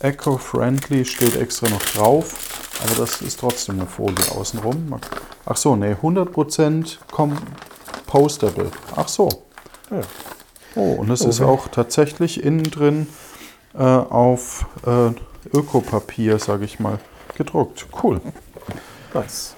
Eco-Friendly, 0.00 1.04
steht 1.04 1.36
extra 1.40 1.68
noch 1.68 1.82
drauf. 1.82 2.34
Aber 2.82 2.94
das 2.98 3.22
ist 3.22 3.40
trotzdem 3.40 3.76
eine 3.80 3.86
Folie 3.86 4.16
außenrum. 4.36 4.96
Ach 5.46 5.56
so, 5.56 5.76
nee, 5.76 5.92
100% 5.94 6.96
compostable. 7.10 8.70
Ach 8.96 9.08
so. 9.08 9.28
Ja. 9.90 10.00
Oh, 10.74 10.94
und 10.94 11.10
es 11.10 11.20
ist 11.20 11.40
Okay. 11.40 11.50
auch 11.50 11.68
tatsächlich 11.68 12.42
innen 12.42 12.64
drin 12.64 13.06
äh, 13.74 13.82
auf 13.82 14.66
äh, 14.86 15.10
Ökopapier, 15.56 16.38
sage 16.38 16.64
ich 16.64 16.80
mal, 16.80 16.98
gedruckt. 17.36 17.86
Cool. 18.02 18.20
Nice. 19.12 19.54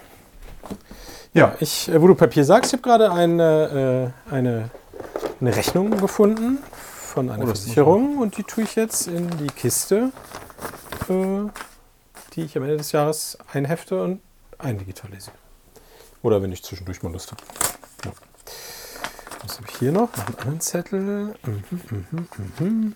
Ja, 1.33 1.55
Ich, 1.61 1.89
äh, 1.89 2.01
wo 2.01 2.07
du 2.07 2.15
Papier 2.15 2.45
sagst, 2.45 2.73
ich 2.73 2.79
habe 2.79 2.83
gerade 2.89 3.13
eine, 3.13 4.13
äh, 4.31 4.35
eine, 4.35 4.71
eine 5.41 5.57
Rechnung 5.57 5.91
gefunden 5.99 6.59
von 7.13 7.31
einer 7.31 7.45
Oh, 7.45 7.47
Versicherung 7.49 8.19
und 8.19 8.37
die 8.37 8.43
tue 8.43 8.65
ich 8.65 8.75
jetzt 8.75 9.07
in 9.07 9.31
die 9.39 9.47
Kiste, 9.49 10.11
äh, 11.09 11.13
die 12.37 12.43
ich 12.43 12.57
am 12.57 12.63
Ende 12.63 12.77
des 12.77 12.93
Jahres 12.93 13.39
einhefte 13.53 14.03
und 14.03 14.21
eindigitalisiere. 14.59 15.35
Oder 16.23 16.43
wenn 16.43 16.53
ich 16.53 16.63
zwischendurch 16.63 17.03
mal 17.03 17.13
Lust 17.13 17.33
habe. 17.33 17.43
Ja. 18.05 18.13
Was 19.43 19.57
habe 19.59 19.69
ich 19.71 19.77
hier 19.79 19.93
noch? 19.93 20.15
Noch 20.17 20.27
einen 20.27 20.39
anderen 20.39 20.61
Zettel. 20.61 21.01
Mhm, 21.01 21.65
mhm, 22.11 22.29
mhm. 22.59 22.95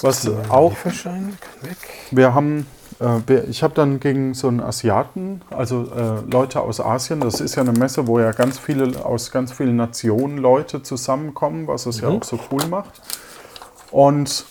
Was 0.00 0.24
ist 0.24 0.28
mein 0.28 0.50
auch-. 0.50 0.74
Wir 2.10 2.34
haben, 2.34 2.66
äh, 3.00 3.40
ich 3.42 3.62
habe 3.62 3.74
dann 3.74 4.00
gegen 4.00 4.34
so 4.34 4.48
einen 4.48 4.60
Asiaten, 4.60 5.42
also 5.50 5.90
äh, 5.92 6.30
Leute 6.30 6.60
aus 6.60 6.80
Asien, 6.80 7.20
das 7.20 7.40
ist 7.40 7.54
ja 7.54 7.62
eine 7.62 7.72
Messe, 7.72 8.06
wo 8.06 8.18
ja 8.18 8.32
ganz 8.32 8.58
viele 8.58 9.04
aus 9.04 9.30
ganz 9.30 9.52
vielen 9.52 9.76
Nationen 9.76 10.38
Leute 10.38 10.82
zusammenkommen, 10.82 11.66
was 11.66 11.86
es 11.86 12.00
ja 12.00 12.10
Mhm. 12.10 12.16
auch 12.18 12.24
so 12.24 12.38
cool 12.50 12.66
macht. 12.66 13.00
Und 13.90 14.46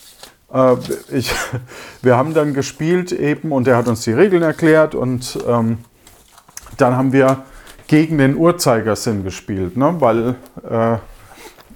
äh, 0.53 0.75
ich, 1.12 1.33
wir 2.01 2.17
haben 2.17 2.33
dann 2.33 2.53
gespielt 2.53 3.12
eben 3.12 3.51
und 3.51 3.67
er 3.67 3.77
hat 3.77 3.88
uns 3.88 4.03
die 4.03 4.13
Regeln 4.13 4.43
erklärt 4.43 4.95
und 4.95 5.39
ähm, 5.48 5.79
dann 6.77 6.95
haben 6.95 7.13
wir 7.13 7.43
gegen 7.88 8.17
den 8.17 8.36
Uhrzeigersinn 8.36 9.24
gespielt, 9.24 9.77
ne? 9.77 9.95
weil 10.00 10.36
äh, 10.69 10.98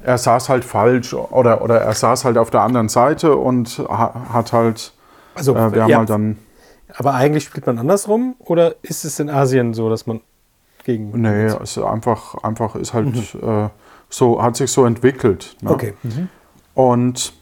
er 0.04 0.18
saß 0.18 0.50
halt 0.50 0.64
falsch 0.64 1.14
oder, 1.14 1.62
oder 1.62 1.82
er 1.82 1.94
saß 1.94 2.26
halt 2.26 2.38
auf 2.38 2.50
der 2.50 2.62
anderen 2.62 2.90
Seite 2.90 3.36
und 3.36 3.80
ha, 3.90 4.28
hat 4.32 4.54
halt 4.54 4.94
Also, 5.36 5.56
äh, 5.56 5.74
wir 5.74 5.84
haben 5.84 5.90
ja, 5.90 5.98
halt 6.00 6.10
dann, 6.10 6.38
aber 6.96 7.14
eigentlich 7.14 7.44
spielt 7.44 7.66
man 7.68 7.78
andersrum 7.78 8.36
oder 8.40 8.76
ist 8.84 9.06
es 9.06 9.20
in 9.20 9.30
Asien 9.30 9.74
so, 9.74 9.90
dass 9.90 10.08
man 10.08 10.22
gegen. 10.86 11.22
nee, 11.22 11.46
es 11.46 11.78
ist 11.78 11.78
einfach, 11.80 12.36
einfach 12.44 12.76
ist 12.76 12.94
halt 12.94 13.36
äh, 13.36 13.70
so, 14.10 14.42
hat 14.42 14.56
sich 14.56 14.72
so 14.72 14.86
entwickelt. 14.86 15.58
Ne? 15.62 15.72
Okay. 15.72 15.94
Und 16.74 17.34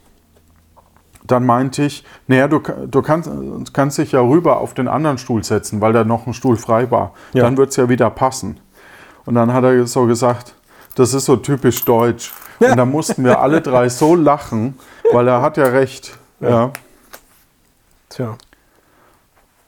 dann 1.27 1.45
meinte 1.45 1.83
ich, 1.83 2.03
naja, 2.27 2.47
du, 2.47 2.59
du 2.59 3.01
kannst, 3.01 3.29
kannst 3.73 3.97
dich 3.97 4.11
ja 4.11 4.21
rüber 4.21 4.57
auf 4.57 4.73
den 4.73 4.87
anderen 4.87 5.17
Stuhl 5.17 5.43
setzen, 5.43 5.81
weil 5.81 5.93
da 5.93 6.03
noch 6.03 6.27
ein 6.27 6.33
Stuhl 6.33 6.57
frei 6.57 6.89
war. 6.91 7.13
Ja. 7.33 7.43
Dann 7.43 7.57
wird 7.57 7.69
es 7.69 7.75
ja 7.75 7.89
wieder 7.89 8.09
passen. 8.09 8.59
Und 9.25 9.35
dann 9.35 9.53
hat 9.53 9.63
er 9.63 9.87
so 9.87 10.05
gesagt, 10.05 10.53
das 10.95 11.13
ist 11.13 11.25
so 11.25 11.35
typisch 11.35 11.83
deutsch. 11.83 12.33
Und 12.59 12.77
da 12.77 12.85
mussten 12.85 13.23
wir 13.23 13.39
alle 13.39 13.61
drei 13.61 13.89
so 13.89 14.15
lachen, 14.15 14.77
weil 15.11 15.27
er 15.27 15.41
hat 15.41 15.57
ja 15.57 15.65
recht. 15.65 16.17
Ja. 16.39 16.71
Tja. 18.09 18.37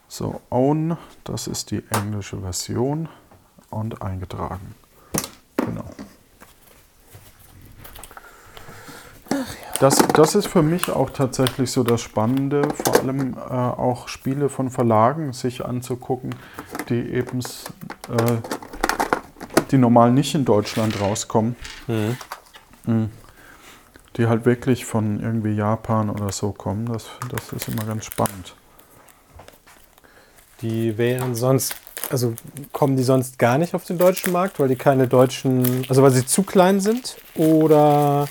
So, 0.08 0.42
own, 0.50 0.98
das 1.26 1.48
ist 1.48 1.72
die 1.72 1.84
englische 1.90 2.38
Version 2.38 3.10
und 3.70 4.02
eingetragen. 4.02 4.76
Genau. 5.58 5.86
Das, 9.80 9.98
das 10.14 10.34
ist 10.34 10.48
für 10.48 10.64
mich 10.64 10.90
auch 10.90 11.12
tatsächlich 11.12 11.72
so 11.72 11.84
das 11.84 12.02
Spannende, 12.02 12.64
vor 12.84 12.96
allem 13.00 13.36
äh, 13.36 13.38
auch 13.52 14.08
Spiele 14.08 14.50
von 14.50 14.72
Verlagen 14.72 15.34
sich 15.34 15.64
anzugucken, 15.66 16.34
die 16.90 16.96
eben 16.96 17.40
äh, 17.40 18.38
die 19.70 19.78
normal 19.78 20.12
nicht 20.12 20.34
in 20.34 20.46
Deutschland 20.46 21.00
rauskommen, 21.00 21.56
Mhm. 22.86 23.10
die 24.16 24.28
halt 24.28 24.46
wirklich 24.46 24.86
von 24.86 25.20
irgendwie 25.20 25.52
Japan 25.52 26.10
oder 26.10 26.32
so 26.32 26.52
kommen. 26.54 26.86
Das, 26.86 27.06
das 27.30 27.52
ist 27.54 27.68
immer 27.68 27.84
ganz 27.84 28.06
spannend. 28.06 28.56
Die 30.62 30.98
wären 30.98 31.36
sonst, 31.36 31.76
also 32.10 32.34
kommen 32.72 32.96
die 32.98 33.04
sonst 33.04 33.38
gar 33.38 33.58
nicht 33.58 33.76
auf 33.76 33.84
den 33.84 33.98
deutschen 33.98 34.32
Markt, 34.34 34.60
weil 34.60 34.70
die 34.70 34.76
keine 34.76 35.08
deutschen, 35.08 35.86
also 35.90 36.02
weil 36.02 36.12
sie 36.12 36.26
zu 36.26 36.42
klein 36.44 36.80
sind? 36.80 37.18
Oder. 37.36 38.28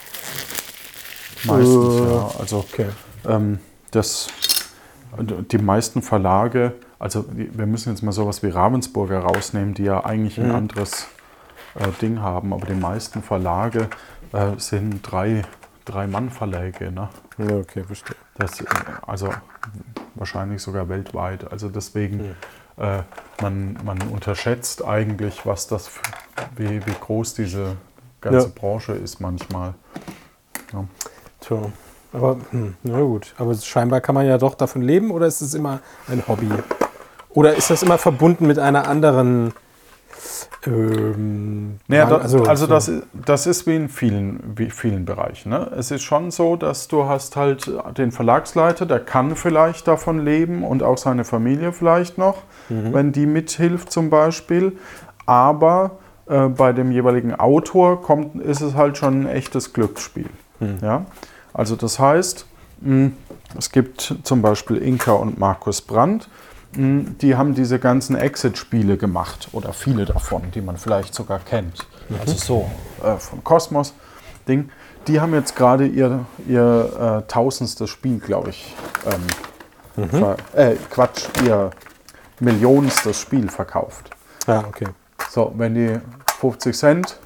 Meistens, 1.46 1.94
Äh, 1.94 2.04
ja. 2.04 2.30
Also 2.38 2.58
Okay. 2.58 2.86
ähm, 3.28 3.58
das, 3.90 4.28
die 5.18 5.58
meisten 5.58 6.02
Verlage, 6.02 6.72
also 6.98 7.24
wir 7.30 7.66
müssen 7.66 7.90
jetzt 7.90 8.02
mal 8.02 8.12
sowas 8.12 8.42
wie 8.42 8.48
Ravensburger 8.48 9.20
rausnehmen, 9.20 9.74
die 9.74 9.84
ja 9.84 10.04
eigentlich 10.04 10.38
ein 10.38 10.48
Mhm. 10.48 10.54
anderes 10.54 11.06
äh, 11.74 11.88
Ding 12.00 12.20
haben, 12.20 12.52
aber 12.52 12.66
die 12.66 12.74
meisten 12.74 13.22
Verlage 13.22 13.88
äh, 14.32 14.52
sind 14.58 15.00
drei, 15.02 15.42
drei 15.84 16.06
Mann-Verläge. 16.06 16.90
Ne? 16.90 17.08
Ja, 17.38 17.56
okay, 17.58 17.84
verstehe. 17.84 18.16
Das, 18.38 18.60
äh, 18.60 18.64
also 19.06 19.30
wahrscheinlich 20.14 20.62
sogar 20.62 20.88
weltweit. 20.88 21.50
Also 21.50 21.68
deswegen, 21.68 22.34
äh, 22.78 23.02
man, 23.42 23.78
man 23.84 24.00
unterschätzt 24.08 24.84
eigentlich, 24.84 25.44
was 25.46 25.66
das, 25.66 25.90
wie, 26.56 26.84
wie 26.86 26.94
groß 27.00 27.34
diese 27.34 27.76
ganze 28.20 28.46
Ja. 28.48 28.52
Branche 28.54 28.92
ist 28.92 29.20
manchmal. 29.20 29.74
Ja. 30.72 30.84
Tja. 31.46 31.58
Aber, 32.12 32.36
hm, 32.50 32.74
na 32.82 33.00
gut. 33.00 33.34
Aber 33.38 33.54
scheinbar 33.54 34.00
kann 34.00 34.14
man 34.14 34.26
ja 34.26 34.38
doch 34.38 34.54
davon 34.54 34.82
leben 34.82 35.10
oder 35.10 35.26
ist 35.26 35.40
es 35.42 35.54
immer 35.54 35.80
ein 36.08 36.22
Hobby? 36.26 36.48
Oder 37.30 37.54
ist 37.54 37.68
das 37.70 37.82
immer 37.82 37.98
verbunden 37.98 38.46
mit 38.46 38.58
einer 38.58 38.88
anderen. 38.88 39.52
Ähm, 40.66 41.78
Naja, 41.86 42.06
da, 42.06 42.16
also, 42.18 42.38
so- 42.44 42.66
das, 42.66 42.90
das 43.12 43.46
ist 43.46 43.66
wie 43.66 43.76
in 43.76 43.88
vielen, 43.88 44.40
wie 44.56 44.70
vielen 44.70 45.04
Bereichen. 45.04 45.50
Ne? 45.50 45.70
Es 45.76 45.90
ist 45.90 46.02
schon 46.02 46.30
so, 46.30 46.56
dass 46.56 46.88
du 46.88 47.04
hast 47.04 47.36
halt 47.36 47.70
den 47.96 48.10
Verlagsleiter, 48.12 48.86
der 48.86 49.00
kann 49.00 49.36
vielleicht 49.36 49.86
davon 49.86 50.24
leben 50.24 50.64
und 50.64 50.82
auch 50.82 50.98
seine 50.98 51.24
Familie 51.24 51.72
vielleicht 51.72 52.18
noch, 52.18 52.38
wenn 52.68 53.12
die 53.12 53.26
mithilft 53.26 53.92
zum 53.92 54.10
Beispiel. 54.10 54.76
Aber 55.26 55.98
äh, 56.28 56.48
bei 56.48 56.72
dem 56.72 56.90
jeweiligen 56.90 57.34
Autor 57.34 58.02
kommt, 58.02 58.40
ist 58.42 58.60
es 58.60 58.74
halt 58.74 58.96
schon 58.98 59.22
ein 59.22 59.26
echtes 59.28 59.72
Glücksspiel. 59.72 60.28
Ja? 60.80 61.04
Also 61.56 61.74
das 61.76 61.98
heißt, 61.98 62.44
mh, 62.80 63.10
es 63.58 63.70
gibt 63.70 64.14
zum 64.24 64.42
Beispiel 64.42 64.76
Inka 64.76 65.12
und 65.12 65.38
Markus 65.38 65.80
Brandt. 65.80 66.28
mh, 66.76 67.12
Die 67.22 67.34
haben 67.36 67.54
diese 67.54 67.78
ganzen 67.78 68.14
Exit-Spiele 68.16 68.96
gemacht 68.98 69.48
oder 69.52 69.72
viele 69.72 70.04
davon, 70.04 70.42
die 70.54 70.60
man 70.60 70.76
vielleicht 70.76 71.14
sogar 71.14 71.38
kennt. 71.38 71.86
Also 72.20 72.34
so 72.34 72.70
äh, 73.02 73.16
von 73.16 73.42
Cosmos 73.42 73.94
Ding. 74.46 74.70
Die 75.08 75.20
haben 75.20 75.32
jetzt 75.34 75.56
gerade 75.56 75.86
ihr, 75.86 76.26
ihr 76.46 77.22
äh, 77.24 77.28
tausendstes 77.28 77.88
Spiel, 77.88 78.18
glaube 78.18 78.50
ich, 78.50 78.74
ähm, 79.06 80.08
ver 80.10 80.36
äh, 80.52 80.74
Quatsch, 80.90 81.24
ihr 81.44 81.70
millionstes 82.40 83.18
Spiel 83.20 83.48
verkauft. 83.48 84.10
Ja, 84.46 84.64
okay. 84.68 84.88
So, 85.30 85.52
wenn 85.56 85.74
die 85.74 85.98
50 86.40 86.76
Cent 86.76 87.18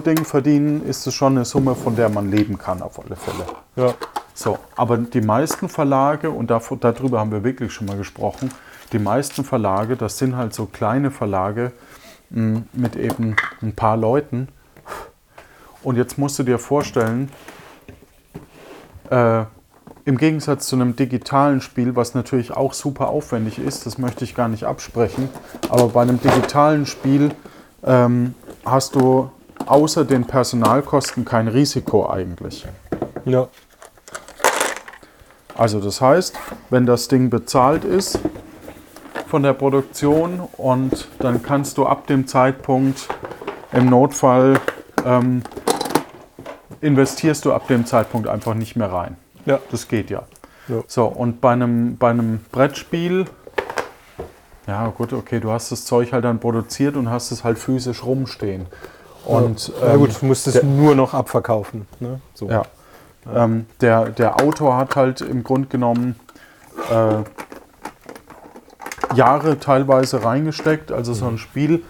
Ding 0.00 0.24
verdienen, 0.24 0.86
ist 0.86 1.06
es 1.06 1.14
schon 1.14 1.36
eine 1.36 1.44
Summe, 1.44 1.74
von 1.74 1.96
der 1.96 2.08
man 2.08 2.30
leben 2.30 2.56
kann, 2.56 2.82
auf 2.82 2.98
alle 2.98 3.16
Fälle. 3.16 3.46
Ja. 3.76 3.94
So, 4.34 4.58
aber 4.76 4.96
die 4.96 5.20
meisten 5.20 5.68
Verlage, 5.68 6.30
und 6.30 6.50
darüber 6.50 7.20
haben 7.20 7.32
wir 7.32 7.44
wirklich 7.44 7.72
schon 7.72 7.86
mal 7.86 7.96
gesprochen, 7.96 8.50
die 8.92 8.98
meisten 8.98 9.44
Verlage, 9.44 9.96
das 9.96 10.18
sind 10.18 10.36
halt 10.36 10.54
so 10.54 10.66
kleine 10.66 11.10
Verlage 11.10 11.72
mh, 12.30 12.62
mit 12.72 12.96
eben 12.96 13.36
ein 13.60 13.74
paar 13.74 13.96
Leuten. 13.96 14.48
Und 15.82 15.96
jetzt 15.96 16.16
musst 16.16 16.38
du 16.38 16.44
dir 16.44 16.58
vorstellen, 16.58 17.30
äh, 19.10 19.44
im 20.04 20.16
Gegensatz 20.16 20.66
zu 20.66 20.76
einem 20.76 20.96
digitalen 20.96 21.60
Spiel, 21.60 21.94
was 21.94 22.14
natürlich 22.14 22.52
auch 22.52 22.72
super 22.72 23.08
aufwendig 23.08 23.58
ist, 23.58 23.86
das 23.86 23.98
möchte 23.98 24.24
ich 24.24 24.34
gar 24.34 24.48
nicht 24.48 24.64
absprechen, 24.64 25.28
aber 25.68 25.88
bei 25.88 26.02
einem 26.02 26.20
digitalen 26.20 26.86
Spiel 26.86 27.32
ähm, 27.84 28.34
hast 28.64 28.94
du 28.94 29.30
außer 29.66 30.04
den 30.04 30.26
Personalkosten 30.26 31.24
kein 31.24 31.48
Risiko 31.48 32.08
eigentlich. 32.08 32.66
Ja. 33.24 33.48
Also 35.56 35.80
das 35.80 36.00
heißt, 36.00 36.38
wenn 36.70 36.86
das 36.86 37.08
Ding 37.08 37.30
bezahlt 37.30 37.84
ist 37.84 38.18
von 39.26 39.42
der 39.42 39.52
Produktion 39.52 40.40
und 40.56 41.08
dann 41.18 41.42
kannst 41.42 41.78
du 41.78 41.86
ab 41.86 42.06
dem 42.06 42.26
Zeitpunkt 42.26 43.08
im 43.72 43.86
Notfall 43.86 44.58
ähm, 45.04 45.42
investierst 46.80 47.44
du 47.44 47.52
ab 47.52 47.68
dem 47.68 47.86
Zeitpunkt 47.86 48.28
einfach 48.28 48.54
nicht 48.54 48.76
mehr 48.76 48.92
rein. 48.92 49.16
Ja. 49.46 49.58
Das 49.70 49.88
geht 49.88 50.10
ja. 50.10 50.24
Ja. 50.68 50.82
So, 50.86 51.06
und 51.06 51.40
bei 51.40 51.52
einem, 51.52 51.96
bei 51.96 52.10
einem 52.10 52.40
Brettspiel, 52.50 53.26
ja 54.66 54.88
gut, 54.88 55.12
okay, 55.12 55.40
du 55.40 55.50
hast 55.50 55.72
das 55.72 55.84
Zeug 55.84 56.12
halt 56.12 56.24
dann 56.24 56.38
produziert 56.38 56.96
und 56.96 57.10
hast 57.10 57.30
es 57.32 57.42
halt 57.42 57.58
physisch 57.58 58.04
rumstehen. 58.04 58.66
Und 59.24 59.72
ja 59.80 59.94
ähm, 59.94 59.98
gut, 60.00 60.20
du 60.20 60.26
musst 60.26 60.46
es 60.46 60.54
der- 60.54 60.64
nur 60.64 60.94
noch 60.94 61.14
abverkaufen. 61.14 61.86
Ne? 62.00 62.20
So. 62.34 62.48
ja. 62.48 62.62
Ähm, 63.32 63.66
der, 63.80 64.06
der 64.06 64.40
Autor 64.40 64.76
hat 64.76 64.96
halt 64.96 65.20
im 65.20 65.44
Grunde 65.44 65.68
genommen 65.68 66.16
äh, 66.90 67.22
Jahre 69.14 69.58
teilweise 69.60 70.24
reingesteckt. 70.24 70.90
Also 70.90 71.14
so 71.14 71.26
ein 71.26 71.38
Spiel 71.38 71.82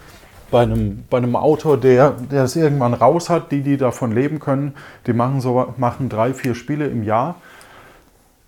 bei 0.51 0.61
einem, 0.61 1.05
bei 1.09 1.17
einem 1.17 1.35
Autor, 1.35 1.77
der, 1.77 2.11
der 2.11 2.43
es 2.43 2.55
irgendwann 2.55 2.93
raus 2.93 3.29
hat, 3.31 3.51
die, 3.51 3.61
die 3.63 3.77
davon 3.77 4.11
leben 4.11 4.39
können, 4.39 4.75
die 5.07 5.13
machen, 5.13 5.41
so, 5.41 5.73
machen 5.77 6.09
drei, 6.09 6.33
vier 6.35 6.53
Spiele 6.53 6.85
im 6.85 7.03
Jahr, 7.03 7.35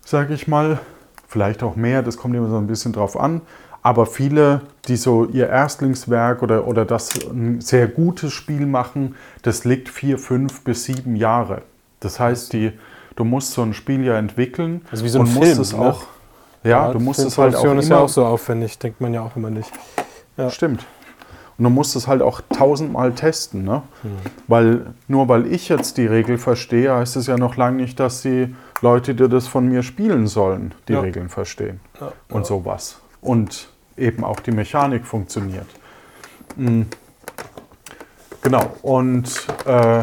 sage 0.04 0.34
ich 0.34 0.46
mal. 0.46 0.78
Vielleicht 1.26 1.64
auch 1.64 1.74
mehr, 1.74 2.02
das 2.02 2.16
kommt 2.16 2.36
immer 2.36 2.48
so 2.48 2.56
ein 2.56 2.68
bisschen 2.68 2.92
drauf 2.92 3.18
an. 3.18 3.40
Aber 3.86 4.04
viele, 4.04 4.62
die 4.88 4.96
so 4.96 5.26
ihr 5.26 5.48
Erstlingswerk 5.48 6.42
oder, 6.42 6.66
oder 6.66 6.84
das 6.84 7.14
ein 7.30 7.60
sehr 7.60 7.86
gutes 7.86 8.32
Spiel 8.32 8.66
machen, 8.66 9.14
das 9.42 9.64
liegt 9.64 9.88
vier, 9.88 10.18
fünf 10.18 10.64
bis 10.64 10.86
sieben 10.86 11.14
Jahre. 11.14 11.62
Das 12.00 12.18
heißt, 12.18 12.52
die, 12.52 12.72
du 13.14 13.22
musst 13.22 13.52
so 13.52 13.62
ein 13.62 13.74
Spiel 13.74 14.04
ja 14.04 14.18
entwickeln. 14.18 14.80
Also 14.90 15.04
wie 15.04 15.08
so 15.08 15.20
ein 15.20 15.26
und 15.26 15.28
Film, 15.28 15.56
musst 15.56 15.60
es 15.60 15.72
ne? 15.72 15.78
auch. 15.78 16.02
Ja, 16.64 16.92
du 16.92 16.98
musst 16.98 17.20
es 17.20 17.38
halt 17.38 17.54
auch 17.54 17.62
immer, 17.62 17.78
ist 17.78 17.88
ja 17.88 17.98
auch 17.98 18.08
so 18.08 18.26
aufwendig, 18.26 18.76
denkt 18.80 19.00
man 19.00 19.14
ja 19.14 19.22
auch 19.22 19.36
immer 19.36 19.50
nicht. 19.50 19.70
Ja. 20.36 20.50
Stimmt. 20.50 20.84
Und 21.56 21.62
du 21.62 21.70
musst 21.70 21.94
es 21.94 22.08
halt 22.08 22.22
auch 22.22 22.40
tausendmal 22.40 23.12
testen, 23.12 23.62
ne? 23.62 23.84
Hm. 24.02 24.10
Weil 24.48 24.86
nur 25.06 25.28
weil 25.28 25.46
ich 25.46 25.68
jetzt 25.68 25.96
die 25.96 26.06
Regel 26.06 26.38
verstehe, 26.38 26.92
heißt 26.92 27.14
es 27.14 27.28
ja 27.28 27.36
noch 27.36 27.54
lange 27.54 27.76
nicht, 27.76 28.00
dass 28.00 28.20
die 28.22 28.52
Leute, 28.82 29.14
die 29.14 29.28
das 29.28 29.46
von 29.46 29.68
mir 29.68 29.84
spielen 29.84 30.26
sollen, 30.26 30.74
die 30.88 30.94
Ja. 30.94 31.02
Regeln 31.02 31.28
verstehen. 31.28 31.78
Ja. 32.00 32.10
Und 32.30 32.46
sowas. 32.46 32.98
Und 33.20 33.68
eben 33.96 34.24
auch 34.24 34.40
die 34.40 34.50
Mechanik 34.52 35.06
funktioniert. 35.06 35.66
Mhm. 36.56 36.86
Genau. 38.42 38.70
Und 38.82 39.28
äh, 39.66 40.02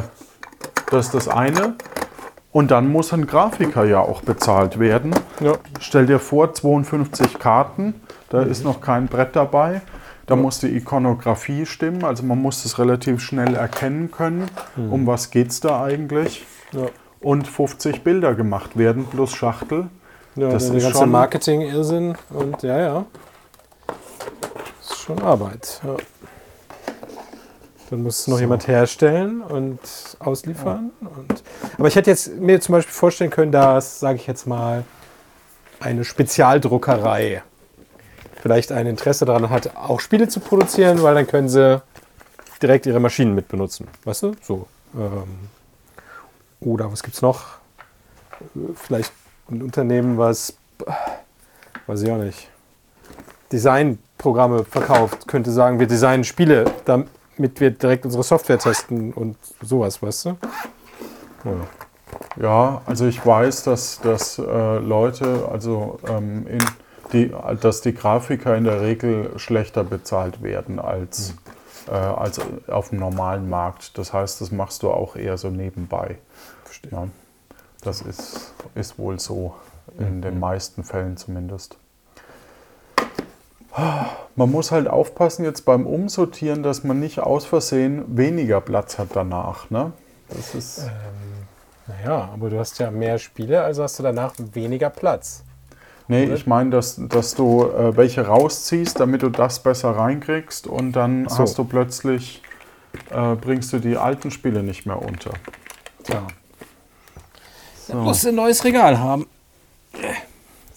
das 0.91 1.05
ist 1.07 1.13
das 1.13 1.27
eine. 1.27 1.75
Und 2.51 2.69
dann 2.71 2.91
muss 2.91 3.13
ein 3.13 3.25
Grafiker 3.25 3.83
ja 3.85 3.99
auch 4.01 4.21
bezahlt 4.21 4.79
werden. 4.79 5.15
Ja. 5.39 5.53
Stell 5.79 6.05
dir 6.05 6.19
vor, 6.19 6.53
52 6.53 7.39
Karten, 7.39 7.95
da 8.29 8.43
ist 8.43 8.63
noch 8.63 8.79
kein 8.79 9.07
Brett 9.07 9.35
dabei. 9.35 9.81
Da 10.27 10.35
muss 10.35 10.59
die 10.59 10.67
Ikonografie 10.77 11.65
stimmen, 11.65 12.05
also 12.05 12.23
man 12.23 12.41
muss 12.41 12.63
es 12.63 12.79
relativ 12.79 13.19
schnell 13.21 13.55
erkennen 13.55 14.09
können, 14.09 14.49
um 14.77 15.05
was 15.05 15.31
geht 15.31 15.49
es 15.49 15.59
da 15.59 15.83
eigentlich. 15.83 16.45
Ja. 16.71 16.85
Und 17.19 17.45
50 17.47 18.03
Bilder 18.05 18.33
gemacht 18.33 18.77
werden 18.77 19.05
plus 19.05 19.33
Schachtel. 19.33 19.87
Ja, 20.35 20.49
Das 20.49 20.67
der 20.67 20.77
ist 20.77 20.83
ganze 20.83 20.99
schon- 20.99 21.11
Marketing-Irrsinn 21.11 22.15
und 22.29 22.63
ja, 22.63 22.77
ja. 22.79 23.05
Ist 24.93 25.01
schon 25.01 25.21
Arbeit. 25.21 25.81
Ja. 25.83 25.97
Dann 27.89 28.03
muss 28.03 28.21
es 28.21 28.27
noch 28.27 28.39
jemand 28.39 28.67
herstellen 28.67 29.41
und 29.41 29.79
ausliefern. 30.19 30.91
Und, 31.01 31.43
aber 31.77 31.87
ich 31.87 31.95
hätte 31.95 32.09
jetzt 32.09 32.35
mir 32.35 32.61
zum 32.61 32.73
Beispiel 32.73 32.93
vorstellen 32.93 33.29
können, 33.29 33.51
dass, 33.51 33.99
sage 33.99 34.17
ich 34.17 34.27
jetzt 34.27 34.47
mal, 34.47 34.83
eine 35.79 36.05
Spezialdruckerei 36.05 37.43
vielleicht 38.41 38.71
ein 38.71 38.87
Interesse 38.87 39.25
daran 39.25 39.49
hat, 39.49 39.75
auch 39.75 39.99
Spiele 39.99 40.27
zu 40.27 40.39
produzieren, 40.39 41.01
weil 41.01 41.15
dann 41.15 41.27
können 41.27 41.49
sie 41.49 41.81
direkt 42.61 42.85
ihre 42.85 42.99
Maschinen 42.99 43.35
mit 43.35 43.47
benutzen. 43.47 43.87
Weißt 44.05 44.23
du? 44.23 44.33
So. 44.41 44.67
Ähm, 44.95 45.49
oder 46.61 46.91
was 46.91 47.03
gibt's 47.03 47.21
noch? 47.21 47.45
Vielleicht 48.75 49.11
ein 49.49 49.61
Unternehmen, 49.61 50.17
was, 50.17 50.55
weiß 51.87 52.01
ich 52.01 52.11
auch 52.11 52.17
nicht, 52.17 52.49
Designprogramme 54.23 54.63
verkauft, 54.63 55.27
könnte 55.27 55.51
sagen, 55.51 55.79
wir 55.79 55.87
designen 55.87 56.23
Spiele, 56.23 56.65
damit 56.85 57.59
wir 57.59 57.71
direkt 57.71 58.05
unsere 58.05 58.23
Software 58.23 58.57
testen 58.57 59.13
und 59.13 59.37
sowas, 59.61 60.01
weißt 60.01 60.25
du? 60.25 60.29
Ja. 61.43 61.51
Ja, 62.39 62.81
also 62.85 63.07
ich 63.07 63.25
weiß, 63.25 63.63
dass, 63.63 63.99
dass 63.99 64.37
äh, 64.37 64.77
Leute, 64.77 65.49
also 65.51 65.99
ähm, 66.07 66.47
in 66.47 66.59
die, 67.11 67.33
dass 67.59 67.81
die 67.81 67.93
Grafiker 67.93 68.55
in 68.55 68.63
der 68.63 68.81
Regel 68.81 69.31
schlechter 69.37 69.83
bezahlt 69.83 70.41
werden 70.41 70.79
als, 70.79 71.33
äh, 71.87 71.91
als 71.91 72.39
auf 72.67 72.89
dem 72.89 72.99
normalen 72.99 73.49
Markt. 73.49 73.97
Das 73.97 74.13
heißt, 74.13 74.41
das 74.41 74.51
machst 74.51 74.83
du 74.83 74.91
auch 74.91 75.15
eher 75.15 75.37
so 75.37 75.49
nebenbei. 75.49 76.17
Verstehe. 76.63 76.91
Ja, 76.91 77.07
das 77.81 78.01
ist, 78.01 78.53
ist 78.75 78.97
wohl 78.97 79.19
so, 79.19 79.55
in 79.97 80.21
den 80.21 80.39
meisten 80.39 80.83
Fällen 80.83 81.17
zumindest. 81.17 81.77
Man 84.35 84.51
muss 84.51 84.71
halt 84.71 84.87
aufpassen 84.87 85.45
jetzt 85.45 85.65
beim 85.65 85.85
Umsortieren, 85.87 86.63
dass 86.63 86.83
man 86.83 86.99
nicht 86.99 87.19
aus 87.19 87.45
Versehen 87.45 88.03
weniger 88.17 88.61
Platz 88.61 88.97
hat 88.99 89.09
danach. 89.13 89.69
Ne? 89.69 89.91
Das 90.29 90.53
ist, 90.55 90.79
Ähm, 90.79 90.91
naja, 91.87 92.29
aber 92.33 92.49
du 92.49 92.59
hast 92.59 92.79
ja 92.79 92.91
mehr 92.91 93.17
Spiele, 93.19 93.61
also 93.63 93.83
hast 93.83 93.97
du 93.99 94.03
danach 94.03 94.33
weniger 94.53 94.89
Platz. 94.89 95.43
Nee, 96.07 96.25
Oder? 96.25 96.35
ich 96.35 96.47
meine, 96.47 96.69
dass, 96.69 96.99
dass 97.09 97.33
du 97.33 97.63
äh, 97.63 97.95
welche 97.95 98.25
rausziehst, 98.27 98.99
damit 98.99 99.21
du 99.23 99.29
das 99.29 99.59
besser 99.63 99.91
reinkriegst 99.91 100.67
und 100.67 100.91
dann 100.93 101.27
So. 101.29 101.39
hast 101.39 101.57
du 101.57 101.63
plötzlich, 101.63 102.41
äh, 103.09 103.35
bringst 103.35 103.71
du 103.73 103.79
die 103.79 103.97
alten 103.97 104.29
Spiele 104.29 104.63
nicht 104.63 104.85
mehr 104.85 105.01
unter. 105.01 105.31
Tja. 106.03 106.27
So. 107.87 107.95
Musst 107.95 108.23
du 108.23 108.29
ein 108.29 108.35
neues 108.35 108.63
Regal 108.63 108.99
haben. 108.99 109.27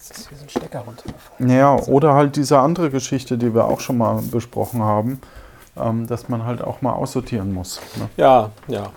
Das 0.09 0.17
ist 0.19 0.29
hier 0.29 0.37
so 0.37 0.43
ein 0.43 0.49
Stecker 0.49 0.79
runtergefallen. 0.79 1.49
Ja, 1.49 1.75
oder 1.75 2.13
halt 2.13 2.35
diese 2.35 2.59
andere 2.59 2.89
Geschichte, 2.89 3.37
die 3.37 3.53
wir 3.53 3.65
auch 3.65 3.79
schon 3.79 3.97
mal 3.97 4.21
besprochen 4.21 4.81
haben, 4.81 5.21
ähm, 5.75 6.07
dass 6.07 6.29
man 6.29 6.45
halt 6.45 6.61
auch 6.61 6.81
mal 6.81 6.93
aussortieren 6.93 7.53
muss. 7.53 7.79
Ne? 7.95 8.09
Ja, 8.17 8.51
ja. 8.67 8.91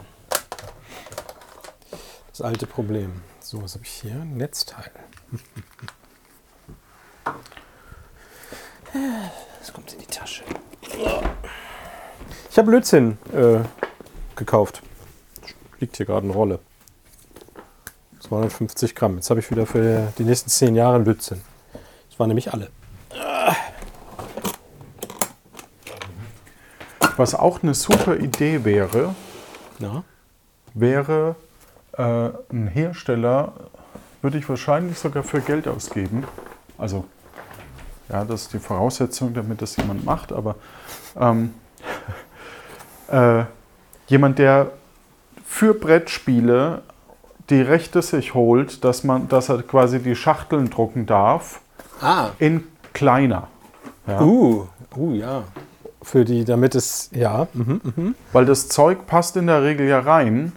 Das 2.31 2.43
alte 2.43 2.67
Problem. 2.67 3.23
So, 3.41 3.63
was 3.63 3.75
habe 3.75 3.85
ich 3.85 3.91
hier? 3.91 4.13
Ein 4.13 4.37
Netzteil. 4.37 4.91
Das 9.61 9.73
kommt 9.73 9.93
in 9.93 10.01
die 10.01 10.07
Tasche. 10.07 10.45
Ich 12.51 12.59
habe 12.59 12.69
Blödsinn 12.69 13.19
äh, 13.33 13.61
gekauft. 14.37 14.83
Liegt 15.79 15.97
hier 15.97 16.07
gerade 16.07 16.25
eine 16.25 16.33
Rolle. 16.33 16.61
250 18.21 18.95
Gramm. 18.95 19.17
Jetzt 19.17 19.31
habe 19.31 19.41
ich 19.41 19.51
wieder 19.51 19.67
für 19.67 20.13
die 20.19 20.25
nächsten 20.25 20.51
10 20.51 20.75
Jahre 20.75 21.01
Blödsinn. 21.01 21.41
Das 22.11 22.19
waren 22.19 22.29
nämlich 22.29 22.53
alle. 22.53 22.69
Was 27.17 27.35
auch 27.35 27.63
eine 27.63 27.75
super 27.75 28.17
Idee 28.17 28.65
wäre, 28.65 29.15
Ja. 29.79 30.05
wäre 30.75 31.37
äh, 31.99 32.03
ein 32.51 32.69
Hersteller, 32.69 33.53
würde 34.23 34.39
ich 34.39 34.49
wahrscheinlich 34.49 34.99
sogar 34.99 35.23
für 35.23 35.41
Geld 35.41 35.69
ausgeben. 35.69 36.25
Also, 36.79 37.05
ja, 38.09 38.25
das 38.25 38.43
ist 38.43 38.53
die 38.55 38.59
Voraussetzung, 38.59 39.35
damit 39.35 39.61
das 39.61 39.77
jemand 39.77 40.05
macht, 40.05 40.33
aber 40.33 40.57
ähm, 41.19 41.53
äh, 43.09 43.45
jemand, 44.07 44.39
der 44.39 44.71
für 45.45 45.75
Brettspiele 45.75 46.83
die 47.51 47.61
Rechte 47.61 48.03
sich 48.03 48.35
holt, 48.35 48.85
dass, 48.85 49.05
man, 49.05 49.29
dass 49.29 49.49
er 49.49 49.63
quasi 49.63 49.99
die 50.01 50.17
Schachteln 50.17 50.71
drucken 50.71 51.07
darf, 51.07 51.61
Ah. 52.01 52.29
in 52.39 52.65
kleiner. 52.93 53.49
Ja. 54.07 54.21
Uh, 54.23 54.67
uh, 54.97 55.13
ja. 55.15 55.43
Für 56.03 56.25
die, 56.25 56.45
damit 56.45 56.75
es, 56.75 57.11
ja. 57.13 57.47
Mhm, 57.53 57.81
mhm. 57.95 58.15
Weil 58.33 58.47
das 58.47 58.69
Zeug 58.69 59.07
passt 59.07 59.37
in 59.37 59.47
der 59.49 59.63
Regel 59.63 59.87
ja 59.87 60.01
rein. 60.01 60.53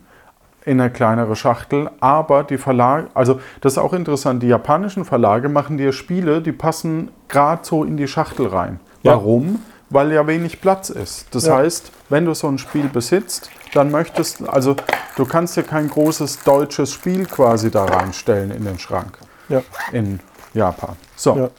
in 0.66 0.80
eine 0.80 0.90
kleinere 0.90 1.36
Schachtel, 1.36 1.90
aber 2.00 2.44
die 2.46 2.58
Verlage, 2.58 3.08
also 3.14 3.42
das 3.60 3.74
ist 3.74 3.78
auch 3.78 3.92
interessant, 3.92 4.42
die 4.42 4.48
japanischen 4.48 5.04
Verlage 5.04 5.50
machen 5.50 5.78
dir 5.78 5.92
Spiele, 5.92 6.42
die 6.42 6.54
passen 6.54 7.10
gerade 7.28 7.66
so 7.66 7.84
in 7.84 7.98
die 7.98 8.08
Schachtel 8.08 8.48
rein. 8.48 8.80
Ja. 9.02 9.12
Warum? 9.12 9.60
Weil 9.94 10.12
ja 10.12 10.26
wenig 10.26 10.60
Platz 10.60 10.90
ist. 10.90 11.28
Das 11.36 11.46
Ja. 11.46 11.58
heißt, 11.58 11.92
wenn 12.10 12.26
du 12.26 12.34
so 12.34 12.48
ein 12.48 12.58
Spiel 12.58 12.90
besitzt, 12.90 13.50
dann 13.76 13.92
möchtest, 13.92 14.48
also 14.50 14.76
du 15.16 15.26
kannst 15.26 15.56
dir 15.56 15.62
kein 15.64 15.88
großes 15.88 16.40
deutsches 16.44 16.92
Spiel 16.92 17.26
quasi 17.28 17.70
da 17.70 17.86
reinstellen 17.86 18.50
in 18.50 18.66
den 18.66 18.80
Schrank 18.80 19.20
Ja. 19.50 19.62
in 19.92 20.20
Japan. 20.56 20.96
So. 21.16 21.38
Ja. 21.38 21.50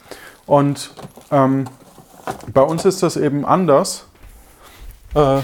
Und 0.47 0.92
ähm, 1.31 1.66
bei 2.53 2.62
uns 2.62 2.85
ist 2.85 3.03
das 3.05 3.16
eben 3.16 3.44
anders. 3.44 4.07
Äh, 5.14 5.38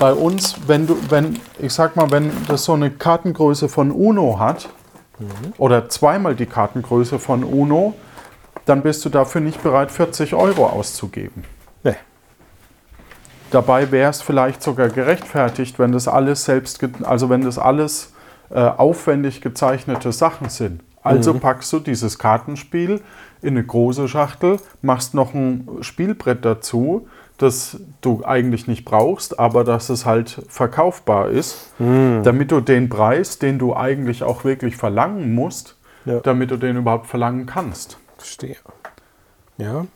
bei 0.00 0.12
uns, 0.12 0.56
wenn 0.66 0.86
du, 0.86 0.96
wenn, 1.10 1.38
ich 1.58 1.72
sag 1.72 1.96
mal, 1.96 2.10
wenn 2.10 2.32
das 2.48 2.64
so 2.64 2.72
eine 2.72 2.90
Kartengröße 2.90 3.68
von 3.68 3.90
Uno 3.90 4.38
hat, 4.38 4.68
oder 5.58 5.88
zweimal 5.88 6.34
die 6.34 6.46
Kartengröße 6.46 7.18
von 7.20 7.44
Uno, 7.44 7.94
dann 8.66 8.82
bist 8.82 9.04
du 9.04 9.08
dafür 9.08 9.40
nicht 9.40 9.62
bereit, 9.62 9.90
40 9.90 10.34
Euro 10.34 10.66
auszugeben. 10.66 11.44
Nee. 11.82 11.96
Dabei 13.50 13.90
wäre 13.92 14.10
es 14.10 14.22
vielleicht 14.22 14.62
sogar 14.62 14.88
gerechtfertigt, 14.88 15.78
wenn 15.78 15.92
das 15.92 16.08
alles 16.08 16.44
selbst, 16.44 16.80
also 17.04 17.28
wenn 17.30 17.42
das 17.42 17.58
alles 17.58 18.12
äh, 18.50 18.60
aufwendig 18.60 19.40
gezeichnete 19.40 20.12
Sachen 20.12 20.48
sind. 20.48 20.82
Also 21.02 21.34
packst 21.34 21.70
du 21.72 21.80
dieses 21.80 22.18
Kartenspiel 22.18 23.02
in 23.42 23.48
eine 23.58 23.62
große 23.64 24.08
Schachtel, 24.08 24.58
machst 24.80 25.12
noch 25.12 25.34
ein 25.34 25.68
Spielbrett 25.82 26.44
dazu, 26.46 27.06
das 27.36 27.76
du 28.00 28.22
eigentlich 28.24 28.66
nicht 28.68 28.86
brauchst, 28.86 29.38
aber 29.38 29.64
dass 29.64 29.90
es 29.90 30.06
halt 30.06 30.40
verkaufbar 30.48 31.28
ist, 31.28 31.72
damit 31.78 32.50
du 32.52 32.60
den 32.60 32.88
Preis, 32.88 33.38
den 33.38 33.58
du 33.58 33.76
eigentlich 33.76 34.22
auch 34.22 34.44
wirklich 34.44 34.76
verlangen 34.76 35.34
musst, 35.34 35.76
Ja. 36.06 36.20
damit 36.20 36.50
du 36.50 36.56
den 36.56 36.76
überhaupt 36.78 37.06
verlangen 37.06 37.44
kannst. 37.44 37.98
Verstehe. 38.24 38.56
Ja. 39.58 39.86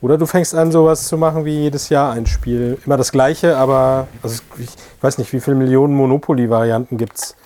Oder 0.00 0.18
du 0.18 0.26
fängst 0.26 0.54
an, 0.54 0.70
sowas 0.70 1.08
zu 1.08 1.16
machen 1.18 1.44
wie 1.44 1.62
jedes 1.62 1.88
Jahr 1.88 2.12
ein 2.12 2.26
Spiel. 2.26 2.78
Immer 2.86 2.96
das 2.96 3.10
gleiche, 3.10 3.56
aber 3.56 4.06
also 4.22 4.40
ich 4.58 4.68
weiß 5.00 5.18
nicht, 5.18 5.32
wie 5.32 5.40
viele 5.40 5.56
Millionen 5.56 5.94
Monopoly-Varianten 5.94 6.96
gibt 6.96 7.16
es. 7.16 7.36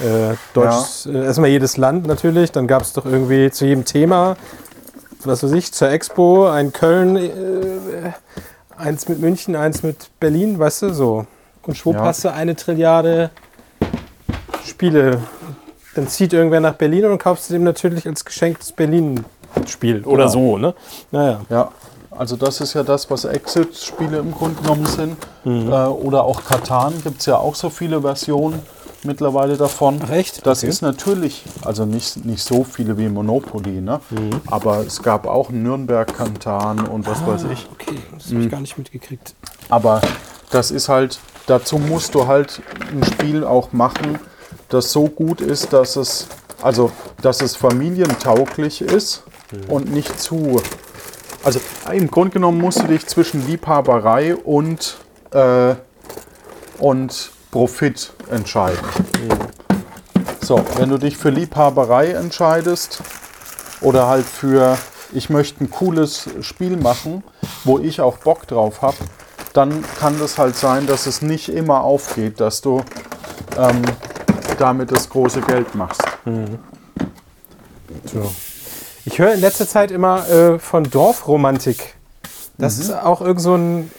Äh, 0.00 0.34
Deutsch, 0.52 1.06
äh, 1.06 1.24
erstmal 1.24 1.50
jedes 1.50 1.76
Land 1.76 2.06
natürlich, 2.06 2.50
dann 2.50 2.66
gab 2.66 2.82
es 2.82 2.92
doch 2.92 3.06
irgendwie 3.06 3.50
zu 3.52 3.66
jedem 3.66 3.84
Thema, 3.84 4.36
was 5.24 5.42
weiß 5.44 5.52
ich, 5.52 5.72
zur 5.72 5.90
Expo, 5.90 6.48
ein 6.48 6.72
Köln, 6.72 7.16
äh, 7.16 7.30
eins 8.76 9.08
mit 9.08 9.20
München, 9.20 9.54
eins 9.54 9.82
mit 9.82 10.10
Berlin, 10.18 10.58
weißt 10.58 10.82
du, 10.82 10.92
so. 10.92 11.26
Und 11.62 11.76
schwupp 11.76 11.94
Ja. 11.96 12.04
hast 12.04 12.24
du 12.24 12.32
eine 12.32 12.56
Trilliarde 12.56 13.30
Spiele. 14.64 15.20
Dann 15.94 16.08
zieht 16.08 16.34
irgendwer 16.34 16.60
nach 16.60 16.74
Berlin 16.74 17.06
und 17.06 17.18
kaufst 17.18 17.48
du 17.48 17.54
dem 17.54 17.64
natürlich 17.64 18.06
als 18.06 18.24
Geschenk 18.24 18.58
das 18.58 18.72
Berlin-Spiel. 19.66 20.02
Oder 20.04 20.24
Genau. 20.24 20.32
so, 20.32 20.58
ne? 20.58 20.74
Naja. 21.10 21.40
Ja, 21.50 21.68
also 22.10 22.36
das 22.36 22.60
ist 22.60 22.74
ja 22.74 22.82
das, 22.82 23.10
was 23.10 23.24
Exit-Spiele 23.24 24.18
im 24.18 24.32
Grunde 24.32 24.60
genommen 24.62 24.86
sind. 24.86 25.16
Mhm. 25.44 25.70
Äh, 25.70 25.86
oder 25.86 26.24
auch 26.24 26.44
Katan 26.44 26.94
gibt 27.02 27.20
es 27.20 27.26
ja 27.26 27.36
auch 27.36 27.54
so 27.54 27.68
viele 27.70 28.00
Versionen 28.00 28.60
mittlerweile 29.02 29.56
davon. 29.56 30.00
Ach, 30.04 30.10
echt? 30.10 30.46
Das 30.46 30.60
Okay. 30.62 30.68
ist 30.68 30.82
natürlich, 30.82 31.44
also 31.64 31.84
nicht, 31.84 32.24
nicht 32.24 32.42
so 32.42 32.64
viele 32.64 32.96
wie 32.98 33.08
Monopoly, 33.08 33.80
ne? 33.80 34.00
Mhm. 34.10 34.40
aber 34.46 34.80
es 34.80 35.02
gab 35.02 35.26
auch 35.26 35.50
Nürnberg 35.50 36.12
Katan 36.16 36.86
und 36.88 37.06
was 37.06 37.24
weiß 37.26 37.44
ich. 37.52 37.68
Okay, 37.72 37.98
das 38.16 38.30
habe 38.30 38.42
ich 38.42 38.50
gar 38.50 38.60
nicht 38.60 38.76
mitgekriegt. 38.78 39.34
Aber 39.68 40.00
das 40.50 40.70
ist 40.70 40.88
halt, 40.88 41.18
dazu 41.46 41.78
musst 41.78 42.14
du 42.14 42.26
halt 42.26 42.62
ein 42.92 43.04
Spiel 43.04 43.44
auch 43.44 43.72
machen, 43.72 44.18
das 44.70 44.90
so 44.90 45.06
gut 45.06 45.40
ist, 45.40 45.72
dass 45.72 45.94
es, 45.94 46.26
also, 46.62 46.90
dass 47.22 47.42
es 47.42 47.54
familientauglich 47.54 48.80
ist 48.80 49.22
und 49.68 49.92
nicht 49.92 50.18
zu. 50.20 50.60
Also 51.44 51.60
im 51.92 52.10
Grunde 52.10 52.30
genommen 52.30 52.60
musst 52.60 52.82
du 52.82 52.86
dich 52.86 53.06
zwischen 53.06 53.46
Liebhaberei 53.46 54.34
und, 54.34 54.96
äh, 55.32 55.74
und 56.78 57.30
Profit 57.50 58.12
entscheiden. 58.30 58.78
So, 60.40 60.64
wenn 60.76 60.90
du 60.90 60.98
dich 60.98 61.16
für 61.16 61.30
Liebhaberei 61.30 62.10
entscheidest 62.12 63.02
oder 63.80 64.08
halt 64.08 64.26
für, 64.26 64.78
ich 65.12 65.30
möchte 65.30 65.64
ein 65.64 65.70
cooles 65.70 66.28
Spiel 66.40 66.76
machen, 66.76 67.22
wo 67.64 67.78
ich 67.78 68.00
auch 68.00 68.18
Bock 68.18 68.46
drauf 68.46 68.82
habe, 68.82 68.96
dann 69.52 69.84
kann 69.98 70.18
das 70.18 70.38
halt 70.38 70.56
sein, 70.56 70.86
dass 70.86 71.06
es 71.06 71.22
nicht 71.22 71.48
immer 71.48 71.80
aufgeht, 71.82 72.40
dass 72.40 72.60
du 72.60 72.82
ähm, 73.56 73.82
damit 74.58 74.90
das 74.90 75.08
große 75.08 75.40
Geld 75.40 75.74
machst. 75.74 76.02
So. 78.04 78.30
Ich 79.08 79.20
höre 79.20 79.32
in 79.34 79.40
letzter 79.40 79.68
Zeit 79.68 79.92
immer 79.92 80.28
äh, 80.28 80.58
von 80.58 80.82
Dorfromantik. 80.90 81.94
Das 82.58 82.78
ist 82.78 82.90
auch 82.92 83.20
irgend 83.20 83.40
so 83.40 83.54
ein 83.54 83.90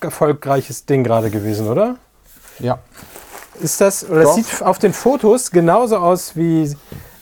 erfolgreiches 0.00 0.84
Ding 0.84 1.04
gerade 1.04 1.30
gewesen, 1.30 1.68
oder? 1.68 1.96
Ja. 2.58 2.78
Ist 3.60 3.80
das, 3.80 4.08
oder 4.08 4.24
das 4.24 4.34
sieht 4.34 4.62
auf 4.62 4.78
den 4.78 4.92
Fotos 4.92 5.50
genauso 5.50 5.96
aus 5.96 6.36
wie, 6.36 6.76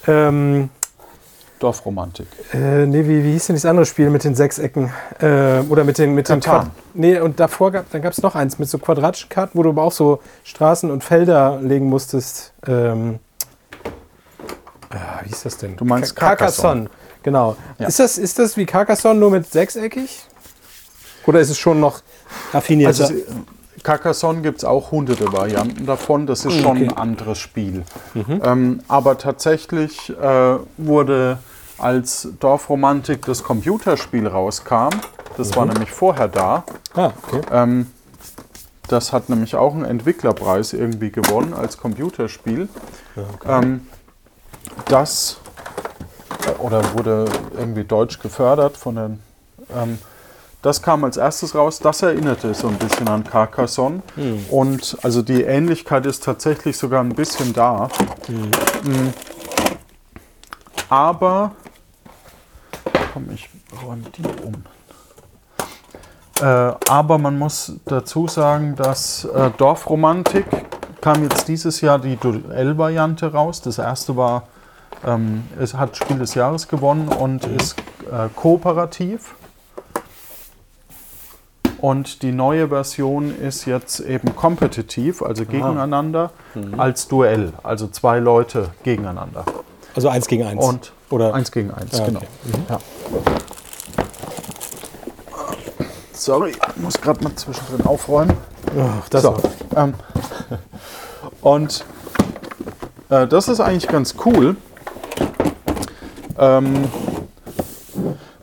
ähm, 0.08 0.70
Dorfromantik. 1.60 2.26
äh, 2.52 2.86
nee, 2.86 3.06
wie, 3.06 3.22
wie 3.22 3.32
hieß 3.32 3.48
denn 3.48 3.56
das 3.56 3.64
andere 3.66 3.86
Spiel 3.86 4.10
mit 4.10 4.24
den 4.24 4.34
Sechsecken? 4.34 4.90
Äh, 5.20 5.60
oder 5.68 5.84
mit 5.84 5.98
den, 5.98 6.14
mit 6.14 6.28
den 6.28 6.40
Katan. 6.40 6.62
Quad- 6.62 6.70
Nee, 6.94 7.20
und 7.20 7.38
davor 7.38 7.70
gab, 7.70 7.90
dann 7.92 8.02
gab 8.02 8.12
es 8.12 8.22
noch 8.22 8.34
eins 8.34 8.58
mit 8.58 8.68
so 8.68 8.78
quadratischen 8.78 9.28
Karten, 9.28 9.56
wo 9.56 9.62
du 9.62 9.68
aber 9.70 9.82
auch 9.84 9.92
so 9.92 10.20
Straßen 10.42 10.90
und 10.90 11.04
Felder 11.04 11.60
legen 11.62 11.86
musstest. 11.86 12.54
Ähm, 12.66 13.20
ah, 14.90 15.20
wie 15.22 15.28
hieß 15.28 15.42
das 15.44 15.58
denn? 15.58 15.76
Du 15.76 15.84
meinst 15.84 16.16
Carcassonne. 16.16 16.88
Genau. 17.22 17.56
Ja. 17.78 17.88
Ist, 17.88 17.98
das, 17.98 18.18
ist 18.18 18.38
das 18.38 18.56
wie 18.56 18.66
Carcassonne 18.66 19.18
nur 19.18 19.30
mit 19.30 19.50
sechseckig? 19.50 20.22
Oder 21.26 21.40
ist 21.40 21.50
es 21.50 21.59
schon 21.59 21.80
noch 21.80 22.00
raffinierter? 22.52 23.04
Also 23.04 23.14
Carcassonne 23.83 24.42
gibt 24.42 24.59
es 24.59 24.64
auch 24.64 24.90
hunderte 24.90 25.33
Varianten 25.33 25.87
davon. 25.87 26.26
Das 26.26 26.44
ist 26.44 26.61
schon 26.61 26.76
okay. 26.76 26.88
ein 26.88 26.96
anderes 26.96 27.38
Spiel. 27.38 27.85
Ähm, 28.14 28.80
aber 28.88 29.18
tatsächlich 29.18 30.11
äh, 30.11 30.56
wurde 30.76 31.38
als 31.78 32.28
Dorfromantik 32.40 33.24
das 33.24 33.42
Computerspiel 33.42 34.26
rauskam, 34.26 34.90
das 35.37 35.56
war 35.56 35.64
nämlich 35.64 35.90
vorher 35.90 36.28
da. 36.28 36.64
ah, 36.94 37.12
okay. 37.22 37.40
Ähm, 37.50 37.87
das 38.88 39.12
hat 39.12 39.28
nämlich 39.28 39.54
auch 39.54 39.72
einen 39.72 39.85
Entwicklerpreis 39.85 40.72
irgendwie 40.72 41.11
gewonnen 41.11 41.54
als 41.54 41.78
Computerspiel. 41.78 42.68
Ähm, 43.46 43.87
das 44.87 45.38
äh, 45.46 45.49
oder 46.58 46.82
wurde 46.94 47.26
irgendwie 47.56 47.84
deutsch 47.84 48.18
gefördert 48.18 48.76
von 48.76 48.94
den. 48.96 49.20
Ähm, 49.74 49.98
das 50.62 50.82
kam 50.82 51.04
als 51.04 51.16
erstes 51.16 51.54
raus. 51.54 51.78
Das 51.78 52.02
erinnerte 52.02 52.52
so 52.52 52.68
ein 52.68 52.76
bisschen 52.76 53.08
an 53.08 53.24
Carcassonne. 53.24 54.02
Und 54.50 54.98
also 55.02 55.22
die 55.22 55.42
Ähnlichkeit 55.42 56.04
ist 56.04 56.22
tatsächlich 56.24 56.76
sogar 56.76 57.02
ein 57.02 57.14
bisschen 57.14 57.54
da. 57.54 57.88
Mm. 58.28 59.08
Aber 60.90 61.52
komm, 63.14 63.30
ich 63.32 63.48
räume 63.82 64.02
die 64.16 64.22
um. 64.42 64.64
Äh, 66.40 66.74
aber 66.88 67.18
man 67.18 67.38
muss 67.38 67.74
dazu 67.86 68.26
sagen, 68.28 68.74
dass 68.76 69.24
äh, 69.24 69.50
Dorfromantik 69.56 70.46
kam 71.00 71.22
jetzt 71.22 71.48
dieses 71.48 71.80
Jahr 71.80 71.98
die 71.98 72.16
Duell-Variante 72.16 73.32
raus. 73.32 73.60
Das 73.62 73.78
erste 73.78 74.16
war, 74.16 74.44
ähm, 75.06 75.44
es 75.58 75.74
hat 75.74 75.96
Spiel 75.96 76.18
des 76.18 76.34
Jahres 76.34 76.68
gewonnen 76.68 77.08
und 77.08 77.44
ist 77.46 77.78
äh, 78.10 78.28
kooperativ. 78.34 79.34
Und 81.80 82.22
die 82.22 82.32
neue 82.32 82.68
Version 82.68 83.34
ist 83.34 83.64
jetzt 83.64 84.00
eben 84.00 84.36
kompetitiv, 84.36 85.22
also 85.22 85.46
gegeneinander, 85.46 86.30
als 86.76 87.08
Duell, 87.08 87.54
also 87.62 87.86
zwei 87.88 88.18
Leute 88.18 88.68
gegeneinander. 88.82 89.44
Also 89.94 90.10
eins 90.10 90.26
gegen 90.26 90.44
eins. 90.44 90.62
Und 90.62 90.92
Oder 91.08 91.32
eins 91.34 91.50
gegen 91.50 91.70
eins, 91.70 91.96
Ja, 91.96 92.04
genau. 92.04 92.20
okay. 92.20 92.58
Ja. 92.68 92.78
Sorry, 96.12 96.50
ich 96.50 96.76
muss 96.76 97.00
gerade 97.00 97.24
mal 97.24 97.34
zwischendrin 97.34 97.86
aufräumen. 97.86 98.34
Ach, 98.78 99.08
das 99.08 99.22
So, 99.22 99.36
ähm, 99.74 99.94
und 101.40 101.84
äh, 103.08 103.26
das 103.26 103.48
ist 103.48 103.60
eigentlich 103.60 103.88
ganz 103.88 104.16
cool, 104.26 104.56
ähm, 106.40 106.88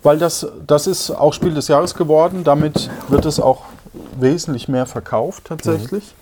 weil 0.04 0.18
das, 0.18 0.48
das 0.66 0.88
ist 0.88 1.12
auch 1.12 1.34
Spiel 1.34 1.54
des 1.54 1.68
Jahres 1.68 1.96
geworden. 1.96 2.46
Damit 2.46 2.90
wird 3.10 3.26
es 3.26 3.40
auch 3.40 3.64
wesentlich 4.18 4.70
mehr 4.70 4.86
verkauft 4.86 5.46
tatsächlich. 5.46 6.16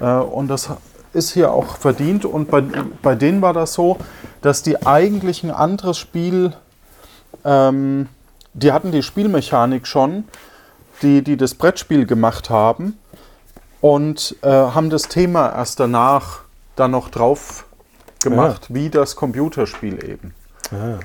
Äh, 0.00 0.06
und 0.18 0.48
das 0.48 0.70
ist 1.12 1.32
hier 1.32 1.52
auch 1.52 1.76
verdient. 1.76 2.24
Und 2.24 2.50
bei, 2.50 2.62
bei 3.02 3.14
denen 3.16 3.42
war 3.42 3.52
das 3.52 3.72
so, 3.72 3.96
dass 4.42 4.62
die 4.62 4.86
eigentlich 4.86 5.42
ein 5.42 5.50
anderes 5.50 5.98
Spiel, 5.98 6.52
ähm, 7.44 8.08
die 8.52 8.70
hatten 8.70 8.92
die 8.92 9.02
Spielmechanik 9.02 9.86
schon, 9.86 10.24
die, 11.02 11.22
die 11.22 11.36
das 11.36 11.54
Brettspiel 11.54 12.06
gemacht 12.06 12.50
haben. 12.50 12.98
und 13.80 14.36
äh, 14.42 14.48
haben 14.48 14.90
das 14.90 15.08
Thema 15.08 15.50
erst 15.54 15.80
danach 15.80 16.40
dann 16.74 16.90
noch 16.90 17.08
drauf 17.08 17.66
gemacht, 18.22 18.66
wie 18.74 18.90
das 18.90 19.16
Computerspiel 19.16 20.04
eben. 20.04 20.34
Ah. 20.72 20.98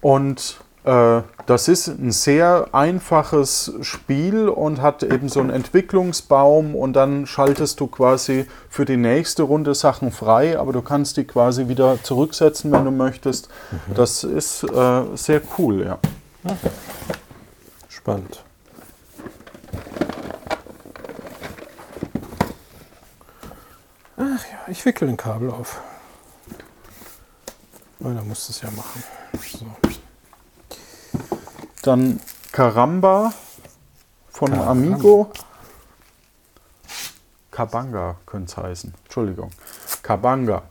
Und 0.00 0.58
äh, 0.84 1.22
das 1.46 1.68
ist 1.68 1.88
ein 1.88 2.12
sehr 2.12 2.68
einfaches 2.72 3.72
Spiel 3.80 4.48
und 4.48 4.82
hat 4.82 5.02
eben 5.02 5.30
so 5.30 5.40
einen 5.40 5.50
Entwicklungsbaum 5.50 6.74
und 6.74 6.92
dann 6.92 7.26
schaltest 7.26 7.80
du 7.80 7.86
quasi 7.86 8.46
für 8.68 8.84
die 8.84 8.98
nächste 8.98 9.44
Runde 9.44 9.74
Sachen 9.74 10.12
frei, 10.12 10.58
aber 10.58 10.72
du 10.72 10.82
kannst 10.82 11.16
die 11.16 11.24
quasi 11.24 11.68
wieder 11.68 12.02
zurücksetzen, 12.02 12.70
wenn 12.70 12.84
du 12.84 12.90
möchtest. 12.90 13.48
Das 13.94 14.24
ist 14.24 14.62
äh, 14.64 15.02
sehr 15.14 15.40
cool, 15.58 15.86
ja. 15.86 15.98
Spannend. 17.88 18.44
Ach 24.18 24.20
ja, 24.20 24.58
ich 24.68 24.84
wickel 24.84 25.08
ein 25.08 25.16
Kabel 25.16 25.50
auf. 25.50 25.80
Einer 28.02 28.22
muss 28.22 28.46
das 28.46 28.60
ja 28.62 28.70
machen. 28.70 29.02
So. 29.42 29.66
Dann 31.82 32.20
Caramba 32.52 33.32
von 34.30 34.50
Caramba. 34.50 34.70
Amigo. 34.70 35.32
Kabanga 37.50 38.16
könnte 38.26 38.50
es 38.50 38.56
heißen. 38.56 38.94
Entschuldigung. 39.04 39.50
Kabanga. 40.02 40.62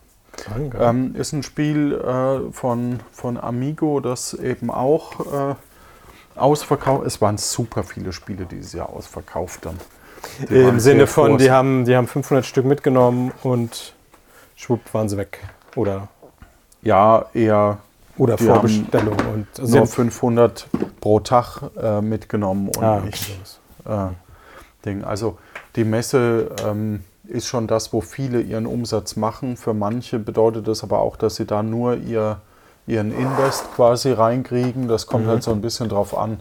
Ähm, 0.80 1.16
ist 1.16 1.32
ein 1.32 1.44
Spiel 1.44 1.94
äh, 1.94 2.52
von, 2.52 3.00
von 3.12 3.38
Amigo, 3.38 4.00
das 4.00 4.34
eben 4.34 4.70
auch 4.70 5.52
äh, 5.52 5.56
ausverkauft. 6.36 7.06
Es 7.06 7.22
waren 7.22 7.38
super 7.38 7.84
viele 7.84 8.12
Spiele 8.12 8.46
dieses 8.46 8.74
Jahr 8.74 8.90
ausverkauft 8.90 9.66
dann. 9.66 9.80
Die 10.50 10.56
Im 10.56 10.80
Sinne 10.80 11.08
von, 11.08 11.38
die 11.38 11.52
haben, 11.52 11.86
die 11.86 11.96
haben 11.96 12.08
500 12.08 12.46
Stück 12.46 12.66
mitgenommen 12.66 13.32
und 13.44 13.94
schwupp 14.56 14.94
waren 14.94 15.08
sie 15.08 15.18
weg. 15.18 15.40
Oder, 15.76 16.08
Ja, 16.84 17.26
eher 17.34 17.78
oder 18.18 18.38
Vorbestellung. 18.38 19.16
Und, 19.34 19.48
also 19.60 19.72
nur 19.72 19.82
haben- 19.82 19.88
500 19.88 20.68
pro 21.02 21.20
Tag 21.20 21.62
äh, 21.82 22.02
mitgenommen 22.02 22.70
und 22.70 22.84
ah, 22.84 23.02
sowas. 23.02 23.60
äh, 24.12 24.86
Ding. 24.86 25.04
Also 25.04 25.38
die 25.76 25.84
Messe 25.84 26.52
ähm, 26.66 27.04
ist 27.28 27.48
schon 27.48 27.68
das, 27.68 27.94
wo 27.94 28.02
viele 28.02 28.42
ihren 28.42 28.66
Umsatz 28.66 29.16
machen. 29.16 29.58
Für 29.58 29.74
manche 29.74 30.20
bedeutet 30.20 30.68
das 30.68 30.84
aber 30.84 31.00
auch, 31.00 31.16
dass 31.16 31.36
sie 31.36 31.46
da 31.46 31.64
nur 31.64 31.96
ihr, 31.96 32.42
ihren 32.86 33.12
Invest 33.18 33.74
quasi 33.76 34.12
reinkriegen. 34.12 34.88
Das 34.88 35.08
kommt 35.08 35.28
halt 35.28 35.42
so 35.44 35.52
ein 35.52 35.62
bisschen 35.62 35.90
drauf 35.90 36.18
an. 36.18 36.40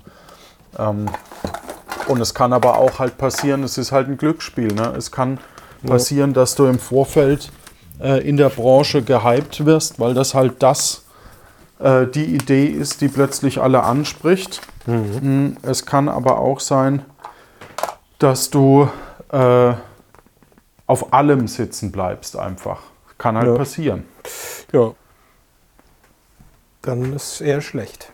Ähm, 0.79 1.07
und 2.09 2.21
es 2.21 2.35
kann 2.35 2.53
aber 2.53 2.79
auch 2.79 2.99
halt 2.99 3.17
passieren, 3.17 3.63
es 3.63 3.79
ist 3.79 3.93
halt 3.93 4.09
ein 4.09 4.17
Glücksspiel. 4.17 4.75
Ne? 4.75 4.93
Es 4.97 5.13
kann 5.13 5.39
passieren, 5.87 6.33
dass 6.35 6.55
du 6.57 6.67
im 6.67 6.79
Vorfeld 6.79 7.51
äh, 8.03 8.27
in 8.29 8.37
der 8.37 8.49
Branche 8.51 9.03
gehypt 9.03 9.65
wirst, 9.65 9.99
weil 10.01 10.15
das 10.15 10.35
halt 10.35 10.63
das 10.63 11.05
äh, 11.79 12.07
die 12.07 12.35
Idee 12.35 12.67
ist, 12.67 13.01
die 13.01 13.09
plötzlich 13.09 13.61
alle 13.61 13.83
anspricht. 13.83 14.61
Mm, 14.87 15.53
Es 15.63 15.87
kann 15.87 16.09
aber 16.09 16.39
auch 16.39 16.61
sein, 16.61 17.05
dass 18.19 18.51
du 18.51 18.89
äh, 19.31 19.73
auf 20.87 21.13
allem 21.13 21.49
sitzen 21.49 21.91
bleibst 21.93 22.37
einfach. 22.37 22.81
Kann 23.19 23.37
halt 23.37 23.47
Ja. 23.49 23.55
passieren. 23.57 24.05
Ja. 24.73 24.93
Dann 26.83 27.13
ist 27.15 27.41
eher 27.41 27.61
schlecht. 27.61 28.13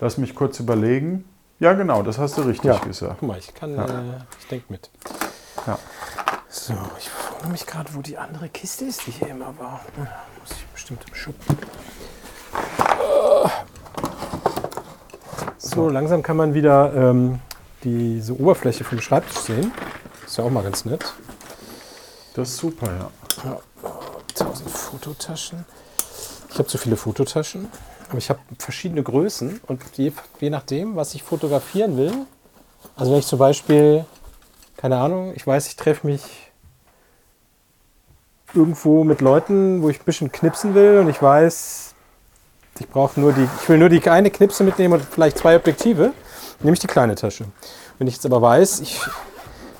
Lass 0.00 0.16
mich 0.18 0.34
kurz 0.34 0.58
überlegen. 0.60 1.24
Ja, 1.60 1.72
genau, 1.74 2.02
das 2.02 2.18
hast 2.18 2.36
du 2.36 2.42
richtig 2.42 2.64
Ja. 2.64 2.78
gesagt. 2.78 3.16
Guck 3.20 3.28
mal, 3.28 3.38
ich 3.38 3.54
kann, 3.54 3.74
Ja. 3.74 3.84
äh, 3.84 3.88
ich 4.40 4.46
denke 4.48 4.66
mit. 4.70 4.90
Ja. 5.66 5.78
So, 6.48 6.74
ich 6.98 7.10
frage 7.44 7.52
mich 7.52 7.66
gerade, 7.66 7.94
wo 7.94 8.00
die 8.00 8.16
andere 8.16 8.48
Kiste 8.48 8.86
ist, 8.86 9.06
die 9.06 9.10
hier 9.10 9.28
immer 9.28 9.54
war. 9.58 9.82
Ja, 9.98 10.04
muss 10.40 10.52
ich 10.52 10.66
bestimmt 10.68 11.04
im 11.06 11.14
Schub. 11.14 11.34
So, 15.58 15.90
langsam 15.90 16.22
kann 16.22 16.38
man 16.38 16.54
wieder 16.54 16.94
ähm, 16.94 17.40
diese 17.82 18.32
Oberfläche 18.40 18.84
vom 18.84 18.98
Schreibtisch 18.98 19.36
sehen. 19.42 19.72
Ist 20.24 20.38
ja 20.38 20.44
auch 20.44 20.50
mal 20.50 20.62
ganz 20.62 20.86
nett. 20.86 21.12
Das 22.32 22.48
ist 22.48 22.56
super, 22.56 23.10
ja. 23.44 23.60
1000 24.40 24.70
Fototaschen. 24.70 25.66
Ich 26.48 26.58
habe 26.58 26.68
zu 26.68 26.78
viele 26.78 26.96
Fototaschen, 26.96 27.68
aber 28.08 28.16
ich 28.16 28.30
habe 28.30 28.40
verschiedene 28.58 29.02
Größen 29.02 29.60
und 29.66 29.82
je, 29.98 30.12
je 30.40 30.48
nachdem, 30.48 30.96
was 30.96 31.14
ich 31.14 31.22
fotografieren 31.22 31.98
will, 31.98 32.26
also 32.96 33.12
wenn 33.12 33.18
ich 33.18 33.26
zum 33.26 33.38
Beispiel, 33.38 34.06
keine 34.78 34.96
Ahnung, 34.96 35.34
ich 35.36 35.46
weiß, 35.46 35.66
ich 35.66 35.76
treffe 35.76 36.06
mich 36.06 36.22
irgendwo 38.54 39.04
mit 39.04 39.20
Leuten, 39.20 39.82
wo 39.82 39.88
ich 39.88 40.00
ein 40.00 40.04
bisschen 40.04 40.32
knipsen 40.32 40.74
will 40.74 40.98
und 40.98 41.08
ich 41.08 41.20
weiß, 41.20 41.94
ich 42.78 42.88
brauche 42.88 43.20
nur 43.20 43.32
die, 43.32 43.46
ich 43.62 43.68
will 43.68 43.78
nur 43.78 43.88
die 43.88 44.06
eine 44.08 44.30
Knipse 44.30 44.64
mitnehmen 44.64 44.94
und 44.94 45.04
vielleicht 45.04 45.38
zwei 45.38 45.56
Objektive, 45.56 46.12
nehme 46.60 46.74
ich 46.74 46.80
die 46.80 46.86
kleine 46.86 47.14
Tasche. 47.14 47.44
Wenn 47.98 48.08
ich 48.08 48.14
jetzt 48.14 48.26
aber 48.26 48.42
weiß, 48.42 48.80
ich 48.80 49.00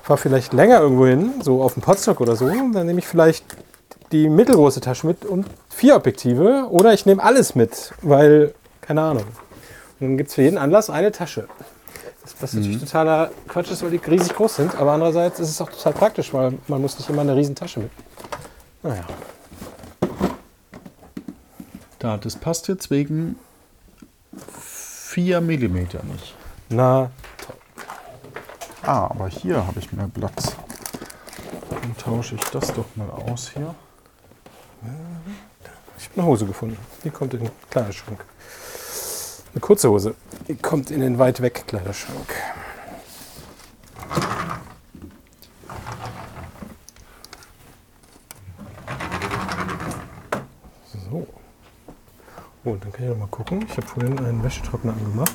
fahre 0.03 0.19
vielleicht 0.19 0.53
länger 0.53 0.81
irgendwo 0.81 1.07
hin, 1.07 1.33
so 1.43 1.63
auf 1.63 1.75
dem 1.75 1.83
Potsdok 1.83 2.21
oder 2.21 2.37
so, 2.37 2.47
dann 2.49 2.87
nehme 2.87 2.99
ich 2.99 3.07
vielleicht 3.07 3.45
die 4.13 4.29
mittelgroße 4.29 4.81
Tasche 4.81 5.07
mit 5.07 5.25
und 5.25 5.47
vier 5.71 5.97
Objektive 5.97 6.69
oder 6.71 6.93
ich 6.93 7.07
nehme 7.07 7.23
alles 7.23 7.55
mit, 7.55 7.93
weil, 8.03 8.55
keine 8.81 9.03
Ahnung. 9.03 9.25
Und 9.25 10.09
dann 10.09 10.17
gibt 10.17 10.29
es 10.29 10.35
für 10.35 10.43
jeden 10.43 10.59
Anlass 10.59 10.91
eine 10.91 11.11
Tasche. 11.11 11.49
Das, 12.23 12.35
was 12.41 12.53
natürlich 12.55 12.81
totaler 12.81 13.31
Quatsch 13.49 13.71
ist, 13.71 13.83
weil 13.83 13.91
die 13.91 13.97
riesig 13.97 14.35
groß 14.35 14.57
sind, 14.57 14.77
aber 14.77 14.93
andererseits 14.93 15.41
ist 15.41 15.51
es 15.51 15.61
auch 15.61 15.71
total 15.71 15.93
praktisch, 15.93 16.33
weil 16.33 16.55
man 16.69 16.81
muss 16.81 16.99
nicht 16.99 17.11
immer 17.11 17.23
eine 17.23 17.37
riesen 17.37 17.55
Tasche 17.55 17.81
mit. 17.81 17.91
Naja, 18.85 19.05
Da, 21.99 22.19
das 22.19 22.37
passt 22.37 22.69
jetzt 22.69 22.91
wegen 22.91 23.37
4 24.37 25.41
mm 25.41 25.75
nicht. 25.77 26.35
na, 26.69 27.11
Ah, 28.83 29.07
aber 29.07 29.29
hier 29.29 29.67
habe 29.67 29.79
ich 29.81 29.91
mehr 29.93 30.09
Platz. 30.09 30.55
Dann 31.71 31.97
tausche 31.97 32.35
ich 32.35 32.43
das 32.51 32.75
doch 32.75 32.85
mal 32.97 33.09
aus 33.09 33.49
hier. 33.49 33.75
ich 35.97 36.05
habe 36.11 36.21
eine 36.21 36.27
Hose 36.27 36.45
gefunden. 36.45 36.77
Die 37.03 37.09
kommt 37.09 37.33
in 37.33 37.41
den 37.41 37.51
Kleiderschrank. 37.71 38.23
Eine 39.53 39.61
kurze 39.63 39.89
Hose. 39.89 40.15
Die 40.47 40.57
kommt 40.57 40.91
in 40.91 41.01
den 41.01 41.19
weit 41.19 41.41
weg 41.41 41.65
Kleiderschrank. 41.67 42.29
So. 51.11 51.27
Oh, 52.65 52.71
und 52.71 52.83
dann 52.85 52.93
kann 52.93 53.05
ich 53.05 53.11
noch 53.11 53.19
mal 53.19 53.27
gucken. 53.29 53.65
Ich 53.69 53.77
habe 53.77 53.87
vorhin 53.87 54.19
einen 54.19 54.43
Wäschetrockner 54.43 54.93
angemacht. 54.93 55.35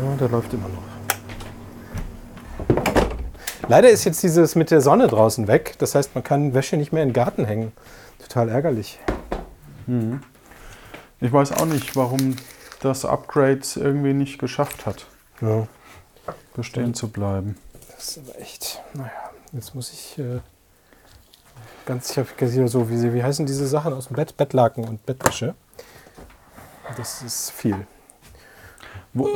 Ja, 0.00 0.14
der 0.16 0.28
läuft 0.28 0.52
immer 0.54 0.68
noch. 0.68 0.82
Leider 3.68 3.90
ist 3.90 4.04
jetzt 4.04 4.22
dieses 4.22 4.54
mit 4.56 4.70
der 4.70 4.80
Sonne 4.80 5.08
draußen 5.08 5.46
weg. 5.48 5.74
Das 5.78 5.94
heißt, 5.94 6.14
man 6.14 6.24
kann 6.24 6.54
Wäsche 6.54 6.76
nicht 6.76 6.92
mehr 6.92 7.02
in 7.02 7.10
den 7.10 7.14
Garten 7.14 7.44
hängen. 7.44 7.72
Total 8.20 8.48
ärgerlich. 8.48 8.98
Ich 11.20 11.32
weiß 11.32 11.52
auch 11.52 11.66
nicht, 11.66 11.96
warum 11.96 12.36
das 12.80 13.04
Upgrade 13.04 13.58
es 13.58 13.76
irgendwie 13.76 14.12
nicht 14.12 14.38
geschafft 14.38 14.86
hat, 14.86 15.06
Ja, 15.40 15.66
bestehen 16.54 16.94
zu 16.94 17.08
bleiben. 17.08 17.56
das 17.96 18.16
ist 18.16 18.28
aber 18.28 18.38
echt. 18.40 18.80
Naja, 18.94 19.10
jetzt 19.52 19.74
muss 19.74 19.92
ich 19.92 20.18
äh, 20.18 20.38
ganz, 21.86 22.10
ich 22.12 22.18
habe 22.18 22.68
so, 22.68 22.88
wie, 22.88 23.12
wie 23.12 23.22
heißen 23.22 23.46
diese 23.46 23.66
Sachen 23.66 23.92
aus 23.92 24.06
dem 24.06 24.16
Bett? 24.16 24.36
Bettlaken 24.36 24.84
und 24.84 25.04
Bettwäsche. 25.04 25.54
Das 26.96 27.22
ist 27.22 27.50
viel. 27.52 27.86
Wo, 29.12 29.28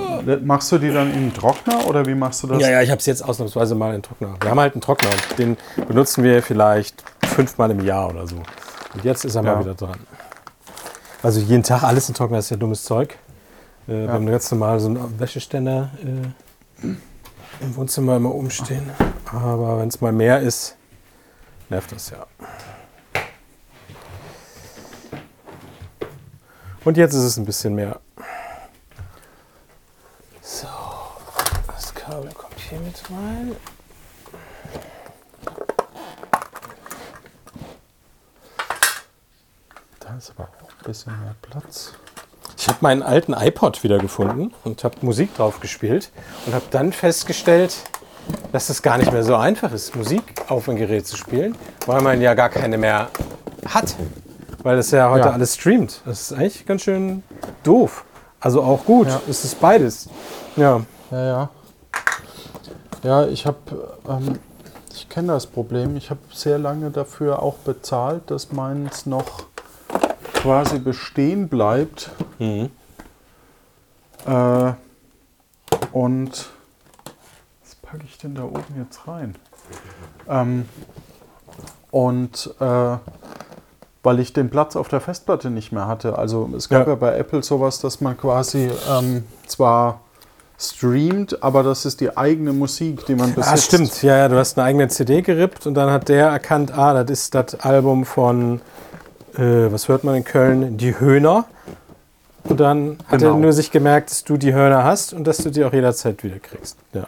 machst 0.45 0.71
du 0.71 0.79
die 0.79 0.93
dann 0.93 1.12
in 1.12 1.31
den 1.31 1.35
Trockner 1.35 1.87
oder 1.88 2.07
wie 2.07 2.14
machst 2.14 2.43
du 2.43 2.47
das? 2.47 2.61
Ja, 2.62 2.71
ja, 2.71 2.83
ich 2.83 2.90
habe 2.90 3.01
es 3.01 3.07
jetzt 3.07 3.23
ausnahmsweise 3.25 3.75
mal 3.75 3.88
in 3.88 3.97
den 3.97 4.03
Trockner. 4.03 4.37
Wir 4.40 4.51
haben 4.51 4.61
halt 4.61 4.75
einen 4.75 4.81
Trockner 4.83 5.11
und 5.11 5.38
den 5.38 5.57
benutzen 5.88 6.23
wir 6.23 6.43
vielleicht 6.43 7.03
fünfmal 7.25 7.71
im 7.73 7.81
Jahr 7.85 8.11
oder 8.11 8.27
so. 8.27 8.37
Und 8.37 9.03
jetzt 9.05 9.25
ist 9.25 9.35
er 9.35 9.43
Ja. 9.43 9.55
mal 9.55 9.61
wieder 9.64 9.75
dran. 9.75 9.99
Also 11.23 11.40
jeden 11.40 11.62
Tag 11.64 11.83
alles 11.83 12.09
in 12.09 12.12
den 12.12 12.19
Trockner 12.19 12.38
ist 12.38 12.51
ja 12.51 12.57
dummes 12.57 12.85
Zeug. 12.85 13.19
Äh, 13.88 13.93
Wir 14.05 14.12
haben 14.12 14.27
ganz 14.27 14.51
normal 14.53 14.79
so 14.79 14.88
einen 14.88 15.19
Wäscheständer 15.19 15.90
äh, 16.05 16.87
im 17.61 17.77
Wohnzimmer 17.77 18.17
immer 18.17 18.33
umstehen. 18.35 18.90
Aber 19.33 19.81
wenn 19.81 19.88
es 19.88 20.01
mal 20.01 20.12
mehr 20.12 20.38
ist, 20.40 20.77
nervt 21.69 21.90
das 21.93 22.11
ja. 22.11 22.27
Und 26.85 26.99
jetzt 26.99 27.14
ist 27.14 27.23
es 27.23 27.37
ein 27.38 27.47
bisschen 27.47 27.75
mehr. 27.75 27.99
So, 30.42 30.68
das 31.66 31.94
Kabel 31.94 32.31
kommt 32.35 32.59
hier 32.59 32.79
mit 32.81 33.03
rein. 33.11 33.57
Da 40.01 40.16
ist 40.18 40.33
aber 40.37 40.44
auch 40.44 40.70
ein 40.70 40.85
bisschen 40.85 41.18
mehr 41.23 41.35
Platz. 41.40 41.94
Ich 42.59 42.68
habe 42.68 42.79
meinen 42.83 43.03
alten 43.03 43.33
iPod 43.33 43.83
wiedergefunden 43.83 44.53
und 44.64 44.85
habe 44.85 44.97
Musik 45.01 45.35
drauf 45.35 45.61
gespielt 45.61 46.11
und 46.44 46.55
habe 46.55 46.66
dann 46.70 46.92
festgestellt, 46.92 47.77
dass 48.53 48.68
es 48.68 48.83
gar 48.83 48.99
nicht 48.99 49.11
mehr 49.11 49.25
so 49.25 49.37
einfach 49.37 49.73
ist, 49.73 49.97
Musik 49.97 50.23
auf 50.49 50.68
ein 50.68 50.77
Gerät 50.77 51.07
zu 51.07 51.16
spielen, 51.16 51.57
weil 51.87 52.03
man 52.03 52.20
ja 52.20 52.35
gar 52.35 52.51
keine 52.51 52.77
mehr 52.77 53.09
hat. 53.66 53.97
Weil 54.64 54.77
das 54.77 54.90
ja 54.90 55.11
heute 55.11 55.29
Ja. 55.29 55.33
alles 55.35 55.55
streamt. 55.55 56.00
Das 56.07 56.22
ist 56.22 56.33
eigentlich 56.33 56.66
ganz 56.66 56.83
schön 56.83 57.22
doof. 57.62 58.05
Also 58.40 58.62
auch 58.62 58.85
gut. 58.85 59.07
Ja. 59.07 59.20
Es 59.29 59.44
ist 59.44 59.61
beides. 59.61 60.09
Ja. 60.57 60.81
Ja, 61.11 61.24
ja. 61.24 61.48
Ja, 63.03 63.27
ich 63.27 63.44
habe, 63.46 63.98
ähm, 64.09 64.38
ich 64.92 65.09
kenne 65.11 65.29
das 65.35 65.46
Problem. 65.46 65.96
Ich 65.96 66.09
habe 66.11 66.20
sehr 66.33 66.59
lange 66.59 66.90
dafür 66.90 67.42
auch 67.42 67.57
bezahlt, 67.57 68.31
dass 68.31 68.53
meins 68.53 69.05
noch 69.05 69.44
quasi 70.33 70.79
bestehen 70.79 71.48
bleibt. 71.48 72.11
Mhm. 72.38 72.70
Äh, 74.27 74.72
und 75.92 76.31
was 77.62 77.74
packe 77.83 78.05
ich 78.05 78.16
denn 78.16 78.35
da 78.35 78.44
oben 78.44 78.64
jetzt 78.79 79.07
rein? 79.07 79.37
Ähm, 80.27 80.66
und 81.90 82.55
äh, 82.61 82.96
weil 84.05 84.21
ich 84.21 84.33
den 84.33 84.51
Platz 84.51 84.77
auf 84.77 84.87
der 84.88 85.01
Festplatte 85.01 85.51
nicht 85.51 85.73
mehr 85.73 85.88
hatte. 85.88 86.17
Also 86.19 86.49
es 86.57 86.69
gab 86.69 86.87
Ja. 86.87 86.93
ja, 86.93 86.97
bei 86.97 87.17
Apple 87.17 87.43
sowas, 87.43 87.81
dass 87.81 88.01
man 88.01 88.17
quasi 88.17 88.71
ähm, 88.88 89.25
zwar 89.47 90.01
streamt, 90.59 91.43
aber 91.43 91.62
das 91.64 91.85
ist 91.85 92.01
die 92.01 92.17
eigene 92.17 92.53
Musik, 92.53 93.05
die 93.07 93.17
man 93.17 93.35
besitzt. 93.35 93.53
Ah, 93.53 93.57
stimmt. 93.57 94.03
Ja, 94.03 94.17
ja, 94.19 94.29
du 94.29 94.37
hast 94.37 94.57
eine 94.57 94.67
eigene 94.69 94.88
CD 94.88 95.21
gerippt 95.23 95.67
und 95.67 95.75
dann 95.75 95.90
hat 95.90 96.09
der 96.09 96.29
erkannt, 96.29 96.77
ah, 96.79 97.03
das 97.03 97.11
ist 97.11 97.35
das 97.35 97.57
Album 97.61 98.05
von, 98.05 98.61
äh, 99.37 99.40
was 99.73 99.88
hört 99.88 100.05
man 100.05 100.14
in 100.14 100.25
Köln? 100.25 100.77
Die 100.77 100.99
Höhner. 101.01 101.47
Und 102.45 102.61
dann 102.61 102.99
hat 103.07 103.23
er 103.23 103.31
Genau. 103.31 103.38
nur 103.38 103.53
sich 103.53 103.71
gemerkt, 103.71 104.11
dass 104.11 104.23
du 104.23 104.37
die 104.37 104.53
Höhner 104.55 104.85
hast 104.85 105.12
und 105.14 105.25
dass 105.27 105.38
du 105.38 105.51
die 105.51 105.64
auch 105.64 105.73
jederzeit 105.73 106.23
wieder 106.23 106.38
kriegst. 106.38 106.77
Ja. 106.93 107.05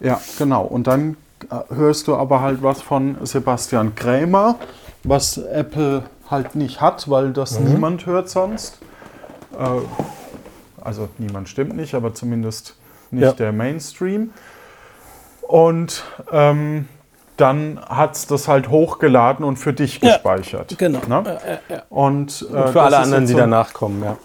Ja, 0.00 0.20
genau. 0.38 0.62
Und 0.64 0.86
dann 0.86 1.16
äh, 1.50 1.74
hörst 1.74 2.06
du 2.06 2.14
aber 2.14 2.42
halt 2.42 2.62
was 2.62 2.82
von 2.82 3.16
Sebastian 3.22 3.94
Krämer, 3.94 4.56
was 5.02 5.38
Apple 5.38 6.02
halt 6.30 6.54
nicht 6.54 6.80
hat, 6.80 7.08
weil 7.10 7.32
das 7.32 7.58
niemand 7.58 8.06
hört 8.06 8.28
sonst. 8.28 8.78
Äh, 9.58 9.64
also 10.82 11.08
niemand 11.18 11.48
stimmt 11.48 11.76
nicht, 11.76 11.94
aber 11.94 12.14
zumindest 12.14 12.76
nicht 13.10 13.22
Ja. 13.22 13.32
der 13.32 13.52
Mainstream. 13.52 14.32
Und 15.42 16.04
ähm, 16.32 16.88
dann 17.36 17.80
hat 17.88 18.14
es 18.16 18.26
das 18.26 18.48
halt 18.48 18.68
hochgeladen 18.70 19.44
und 19.44 19.56
für 19.56 19.72
dich 19.72 20.00
Ja, 20.00 20.12
gespeichert. 20.12 20.76
genau. 20.78 21.00
Ne? 21.08 21.38
Und, 21.90 22.46
äh, 22.50 22.54
Und 22.54 22.70
für 22.70 22.82
alle 22.82 22.98
anderen, 22.98 23.26
die 23.26 23.32
so- 23.32 23.38
danach 23.38 23.72
kommen, 23.72 24.02
ja. 24.04 24.16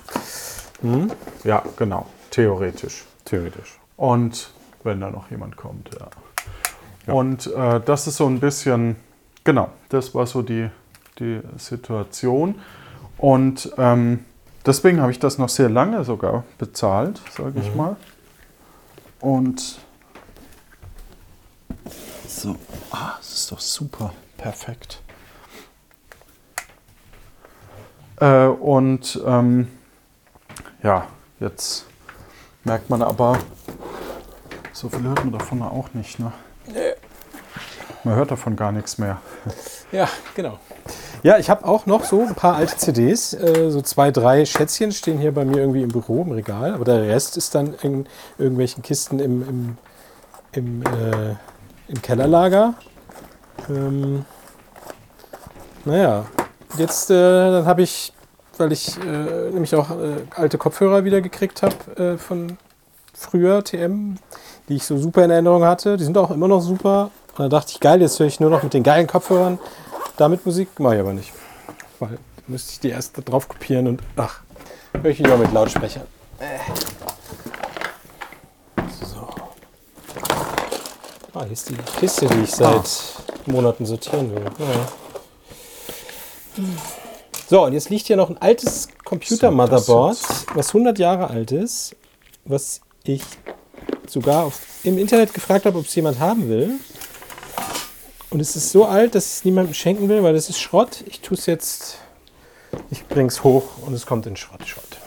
Ja, 1.43 1.63
genau. 1.75 2.05
Theoretisch. 2.31 3.03
Theoretisch. 3.25 3.77
Und 3.97 4.51
wenn 4.83 5.01
da 5.01 5.09
noch 5.12 5.29
jemand 5.29 5.57
kommt, 5.57 5.89
ja. 5.99 7.13
Und 7.13 7.47
äh, 7.47 7.81
das 7.83 8.07
ist 8.07 8.17
so 8.17 8.27
ein 8.27 8.39
bisschen, 8.39 8.95
genau, 9.43 9.69
das 9.89 10.13
war 10.15 10.25
so 10.27 10.41
die, 10.41 10.69
die 11.19 11.41
Situation. 11.58 12.62
Und 13.17 13.71
ähm, 13.77 14.25
deswegen 14.65 15.01
habe 15.01 15.12
ich 15.12 15.19
das 15.19 15.38
noch 15.38 15.49
sehr 15.49 15.69
lange 15.69 16.03
sogar 16.03 16.43
bezahlt, 16.58 17.21
sage 17.36 17.60
ich 17.60 17.75
mal. 17.75 17.97
Und 19.19 19.79
so, 22.27 22.55
ah, 22.91 23.15
das 23.17 23.34
ist 23.34 23.51
doch 23.51 23.60
super, 23.60 24.13
perfekt. 24.38 25.01
Äh, 28.19 28.45
und 28.45 29.21
ähm, 29.25 29.67
ja, 30.84 31.08
jetzt 31.39 31.86
merkt 32.63 32.89
man 32.89 33.01
aber, 33.01 33.39
so 34.71 34.89
viel 34.89 35.03
hört 35.03 35.25
man 35.25 35.34
davon 35.38 35.62
auch 35.62 35.93
nicht, 35.93 36.19
ne? 36.19 36.32
Man 38.03 38.15
hört 38.15 38.32
davon 38.32 38.55
gar 38.55 38.71
nichts 38.71 38.97
mehr. 38.97 39.19
Ja, 39.91 40.08
genau. 40.36 40.60
Ja, 41.21 41.38
ich 41.38 41.49
habe 41.49 41.65
auch 41.65 41.86
noch 41.86 42.05
so 42.05 42.21
ein 42.21 42.34
paar 42.34 42.55
alte 42.55 42.77
CDs. 42.77 43.34
Äh, 43.34 43.71
so 43.71 43.82
zwei, 43.82 44.10
drei 44.10 44.45
Schätzchen 44.45 44.93
stehen 44.93 45.19
hier 45.19 45.34
bei 45.34 45.43
mir 45.43 45.58
irgendwie 45.58 45.84
im 45.84 45.89
Büro, 45.89 46.21
im 46.21 46.32
Regal. 46.32 46.73
Aber 46.73 46.86
der 46.86 47.01
Rest 47.01 47.36
ist 47.36 47.55
dann 47.55 47.73
in 47.82 48.08
irgendwelchen 48.38 48.84
Kisten 48.84 49.19
im, 49.19 49.41
im, 49.47 49.77
im, 50.53 50.82
äh, 50.84 51.36
im 51.89 52.01
Kellerlager. 52.01 52.75
Ähm, 53.69 54.23
naja, 55.84 56.25
jetzt 56.77 57.12
äh, 57.12 57.13
dann 57.51 57.65
habe 57.65 57.82
ich, 57.82 58.13
weil 58.58 58.71
ich 58.71 58.97
äh, 58.99 59.51
nämlich 59.51 59.75
auch 59.75 59.91
äh, 59.91 60.21
alte 60.36 60.58
Kopfhörer 60.58 61.03
wieder 61.03 61.19
gekriegt 61.19 61.63
habe 61.63 62.01
äh, 62.01 62.17
von 62.17 62.58
früher, 63.13 63.62
TM, 63.65 64.15
die 64.69 64.75
ich 64.75 64.86
so 64.86 64.97
super 64.97 65.25
in 65.25 65.32
Erinnerung 65.32 65.65
hatte. 65.65 65.97
Die 65.97 66.05
sind 66.05 66.17
auch 66.17 66.32
immer 66.32 66.47
noch 66.47 66.62
super. 66.62 67.12
Und 67.32 67.39
da 67.39 67.49
dachte 67.49 67.73
ich, 67.73 67.82
geil, 67.82 68.01
jetzt 68.01 68.19
höre 68.19 68.27
ich 68.27 68.39
nur 68.39 68.49
noch 68.49 68.63
mit 68.63 68.73
den 68.73 68.84
geilen 68.84 69.08
Kopfhörern 69.08 69.60
damit 70.19 70.45
Musik. 70.45 70.79
Mache 70.79 70.95
ich 70.95 71.01
aber 71.01 71.13
nicht. 71.13 71.32
Weil 71.99 72.17
da 72.38 72.43
müsste 72.47 72.73
ich 72.73 72.79
die 72.79 72.89
erst 72.89 73.17
da 73.17 73.21
drauf 73.21 73.47
kopieren 73.47 73.88
und 73.88 74.01
ach, 74.15 74.41
höre 74.93 75.12
ich 75.12 75.19
wieder 75.19 75.38
mit 75.38 75.51
Lautsprechern. 75.53 76.03
Äh. 76.39 76.60
So. 79.03 79.27
Ah, 81.34 81.43
hier 81.43 81.51
ist 81.51 81.69
die 81.69 81.77
Kiste, 81.99 82.27
die 82.27 82.41
ich 82.41 82.51
seit 82.51 82.89
Monaten 83.45 83.86
sortieren 83.86 84.34
will. 84.34 84.43
Ja. 84.43 84.88
So, 87.49 87.65
und 87.65 87.73
jetzt 87.73 87.89
liegt 87.89 88.08
hier 88.08 88.17
noch 88.17 88.29
ein 88.29 88.38
altes 88.38 88.89
Computer-Motherboard, 89.05 90.17
was 90.53 90.67
100 90.67 90.99
Jahre 90.99 91.29
alt 91.29 91.51
ist, 91.51 91.95
was 92.45 92.82
ich 93.03 93.23
sogar 94.08 94.45
auf, 94.45 94.62
im 94.84 94.97
Internet 94.97 95.34
gefragt 95.34 95.65
habe, 95.65 95.79
ob 95.79 95.86
es 95.86 95.95
jemand 95.95 96.19
haben 96.19 96.49
will. 96.49 96.79
Und 98.31 98.39
es 98.39 98.55
ist 98.55 98.71
so 98.71 98.85
alt, 98.85 99.15
dass 99.15 99.25
ich 99.25 99.31
es 99.33 99.45
niemandem 99.45 99.73
schenken 99.73 100.07
will, 100.07 100.21
weil 100.23 100.33
das 100.33 100.49
ist 100.49 100.59
Schrott. 100.59 101.03
Ich 101.07 101.21
tue 101.21 101.35
es 101.37 101.45
jetzt, 101.47 101.97
ich 102.91 103.07
bringe 103.07 103.27
es 103.27 103.43
hoch 103.43 103.63
und 103.85 103.93
es 103.93 104.05
kommt 104.05 104.27
in 104.27 104.35
Schrott. 104.35 104.67
Schrott. 104.67 104.97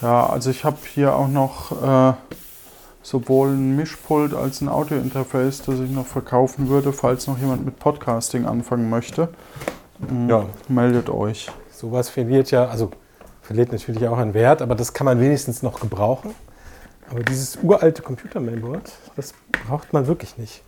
Ja, 0.00 0.26
also 0.26 0.50
ich 0.50 0.64
habe 0.64 0.78
hier 0.94 1.14
auch 1.14 1.28
noch 1.28 1.82
äh, 1.82 2.14
sowohl 3.02 3.50
ein 3.50 3.76
Mischpult 3.76 4.32
als 4.34 4.60
ein 4.62 4.68
Audiointerface, 4.68 5.62
das 5.62 5.80
ich 5.80 5.90
noch 5.90 6.06
verkaufen 6.06 6.68
würde, 6.68 6.92
falls 6.92 7.26
noch 7.26 7.38
jemand 7.38 7.64
mit 7.64 7.78
Podcasting 7.78 8.46
anfangen 8.46 8.88
möchte. 8.88 9.28
Mm, 9.98 10.28
Ja. 10.30 10.46
Meldet 10.68 11.10
euch. 11.10 11.50
Sowas 11.70 12.08
verliert 12.08 12.50
ja, 12.50 12.66
also 12.66 12.90
verliert 13.42 13.72
natürlich 13.72 14.08
auch 14.08 14.16
an 14.16 14.32
Wert, 14.32 14.62
aber 14.62 14.74
das 14.74 14.94
kann 14.94 15.04
man 15.04 15.20
wenigstens 15.20 15.62
noch 15.62 15.80
gebrauchen. 15.80 16.34
Aber 17.10 17.20
dieses 17.22 17.58
uralte 17.62 18.00
Computer-Mainboard, 18.00 18.90
das 19.16 19.34
braucht 19.66 19.92
man 19.92 20.06
wirklich 20.06 20.38
nicht. 20.38 20.62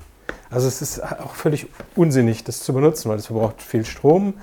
Also 0.51 0.69
es 0.69 0.81
ist 0.81 1.03
auch 1.03 1.35
völlig 1.35 1.67
unsinnig, 1.97 2.45
das 2.45 2.61
zu 2.61 2.73
benutzen, 2.73 3.11
weil 3.11 3.19
es 3.19 3.27
verbraucht 3.27 3.63
viel 3.63 3.85
Strom, 3.85 4.35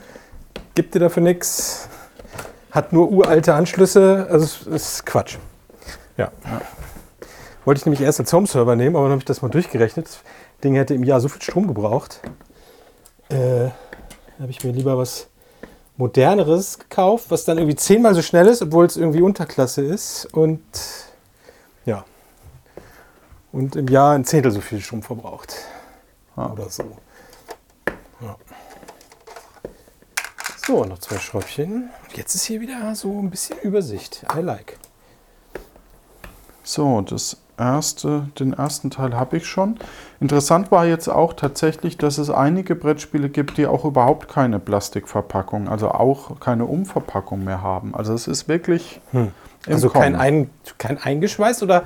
gibt 0.76 0.96
dir 0.96 1.00
dafür 1.00 1.24
nichts, 1.24 1.88
hat 2.72 2.92
nur 2.92 3.12
uralte 3.12 3.54
Anschlüsse, 3.54 4.28
also 4.30 4.46
es 4.46 4.68
ist 4.68 5.06
Quatsch. 5.06 5.38
Ja. 6.18 6.32
Wollte 7.66 7.80
ich 7.80 7.86
nämlich 7.86 8.02
erst 8.02 8.20
als 8.20 8.34
Home-Server 8.34 8.76
nehmen, 8.76 8.96
aber 8.96 9.06
dann 9.06 9.14
habe 9.14 9.20
ich 9.20 9.26
das 9.26 9.42
mal 9.42 9.50
durchgerechnet. 9.50 10.08
Das 10.08 10.20
Ding 10.64 10.76
hätte 10.76 10.94
im 10.94 11.04
Jahr 11.04 11.22
so 11.22 11.30
viel 11.30 11.42
Strom 11.42 11.68
gebraucht. 11.68 12.20
Äh, 13.30 13.70
habe 14.40 14.50
ich 14.50 14.64
mir 14.64 14.72
lieber 14.72 14.98
was 14.98 15.28
moderneres 15.98 16.80
gekauft, 16.80 17.28
was 17.30 17.46
dann 17.46 17.58
irgendwie 17.58 17.76
zehnmal 17.76 18.14
so 18.16 18.22
schnell 18.22 18.48
ist, 18.48 18.62
obwohl 18.62 18.86
es 18.86 18.98
irgendwie 18.98 19.22
Unterklasse 19.22 19.84
ist 19.84 20.26
und 20.34 20.62
ja. 21.86 22.04
Und 23.52 23.76
im 23.76 23.88
Jahr 23.88 24.14
ein 24.14 24.26
Zehntel 24.26 24.52
so 24.52 24.62
viel 24.62 24.82
Strom 24.82 25.04
verbraucht. 25.04 25.56
Ah. 26.36 26.52
Oder 26.52 26.70
so. 26.70 26.98
Ja. 28.22 28.38
So, 30.66 30.86
noch 30.86 31.00
zwei 31.00 31.20
Schräubchen. 31.20 31.90
Und 32.08 32.18
jetzt 32.18 32.36
ist 32.36 32.46
hier 32.46 32.62
wieder 32.62 32.96
so 32.96 33.20
ein 33.20 33.30
bisschen 33.30 33.60
Übersicht. 33.60 34.26
I 34.36 34.40
like. 34.40 34.80
So, 36.64 37.02
das 37.02 37.38
erste, 37.58 38.28
den 38.40 38.54
ersten 38.54 38.90
Teil 38.90 39.16
habe 39.16 39.38
ich 39.38 39.46
schon. 39.48 39.78
Interessant 40.20 40.72
war 40.72 40.86
jetzt 40.86 41.08
auch 41.08 41.34
tatsächlich, 41.34 41.98
dass 41.98 42.18
es 42.18 42.30
einige 42.30 42.76
Brettspiele 42.76 43.30
gibt, 43.30 43.58
die 43.58 43.68
auch 43.68 43.86
überhaupt 43.86 44.28
keine 44.28 44.60
Plastikverpackung, 44.60 45.68
also 45.70 45.90
auch 45.92 46.40
keine 46.40 46.66
Umverpackung 46.66 47.44
mehr 47.44 47.62
haben. 47.62 47.94
Also 47.96 48.14
es 48.14 48.28
ist 48.28 48.48
wirklich 48.48 49.02
im 49.14 49.32
Also 49.68 49.90
kein, 49.90 50.16
ein, 50.16 50.50
kein 50.78 50.98
eingeschweißt 50.98 51.64
oder 51.64 51.84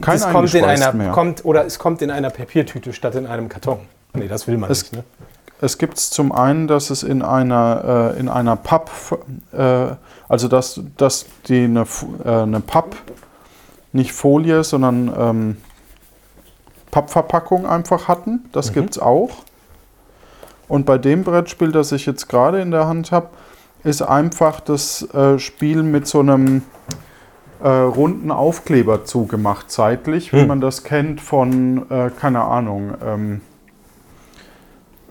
Kein 0.00 0.16
es 0.16 0.28
kommt 0.28 0.54
in 0.54 0.64
einer 0.64 0.92
mehr. 0.92 1.12
kommt 1.12 1.44
oder 1.44 1.64
es 1.66 1.78
kommt 1.78 2.00
in 2.02 2.10
einer 2.10 2.30
Papiertüte 2.30 2.92
statt 2.92 3.14
in 3.14 3.26
einem 3.26 3.48
Karton. 3.48 3.78
Nee, 4.14 4.28
das 4.28 4.46
will 4.46 4.56
man 4.58 4.70
Es- 4.70 4.82
nicht, 4.82 4.92
ne? 4.94 5.04
Es 5.62 5.76
gibt 5.76 5.98
es 5.98 6.08
zum 6.08 6.32
einen, 6.32 6.68
dass 6.68 6.88
es 6.88 7.02
in 7.02 7.20
einer, 7.20 8.14
äh, 8.16 8.18
in 8.18 8.30
einer 8.30 8.56
Papp, 8.56 8.90
äh, 9.52 9.88
also 10.26 10.48
dass, 10.48 10.80
dass 10.96 11.26
die 11.48 11.64
eine, 11.64 11.84
äh, 12.24 12.28
eine 12.30 12.60
Papp, 12.60 12.96
nicht 13.92 14.12
Folie, 14.12 14.64
sondern 14.64 15.12
ähm, 15.16 15.56
Pappverpackung 16.90 17.66
einfach 17.66 18.08
hatten. 18.08 18.44
Das 18.52 18.72
gibt 18.72 18.90
es 18.90 18.98
auch. 18.98 19.30
Und 20.68 20.86
bei 20.86 20.98
dem 20.98 21.24
Brettspiel, 21.24 21.72
das 21.72 21.92
ich 21.92 22.06
jetzt 22.06 22.28
gerade 22.28 22.60
in 22.60 22.70
der 22.70 22.86
Hand 22.86 23.10
habe, 23.12 23.28
ist 23.82 24.02
einfach 24.02 24.60
das 24.60 25.02
äh, 25.14 25.38
Spiel 25.38 25.82
mit 25.82 26.06
so 26.06 26.20
einem 26.20 26.62
äh, 27.62 27.68
runden 27.68 28.30
Aufkleber 28.30 29.04
zugemacht, 29.04 29.70
zeitlich, 29.70 30.32
wie 30.32 30.40
Hm. 30.40 30.48
man 30.48 30.60
das 30.60 30.84
kennt 30.84 31.20
von, 31.20 31.90
äh, 31.90 32.10
keine 32.10 32.42
Ahnung, 32.42 32.94
ähm, 33.04 33.40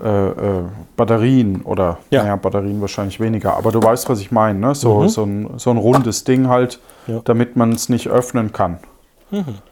äh, 0.03 0.27
äh, 0.29 0.63
Batterien 0.95 1.61
oder, 1.63 1.97
Ja. 2.09 2.23
naja, 2.23 2.35
Batterien 2.37 2.79
wahrscheinlich 2.81 3.19
weniger, 3.19 3.55
aber 3.57 3.71
du 3.71 3.81
weißt, 3.83 4.07
was 4.09 4.19
ich 4.21 4.31
meine, 4.31 4.59
ne? 4.59 4.75
so, 4.75 5.01
Mhm. 5.01 5.09
so, 5.09 5.23
ein, 5.23 5.49
so 5.59 5.69
ein 5.71 5.77
rundes 5.77 6.23
Ding 6.23 6.47
halt, 6.47 6.79
Ja. 7.07 7.15
Mhm. 7.15 7.21
damit 7.25 7.55
man 7.55 7.71
es 7.73 7.89
nicht 7.89 8.07
öffnen 8.07 8.51
kann. 8.51 8.79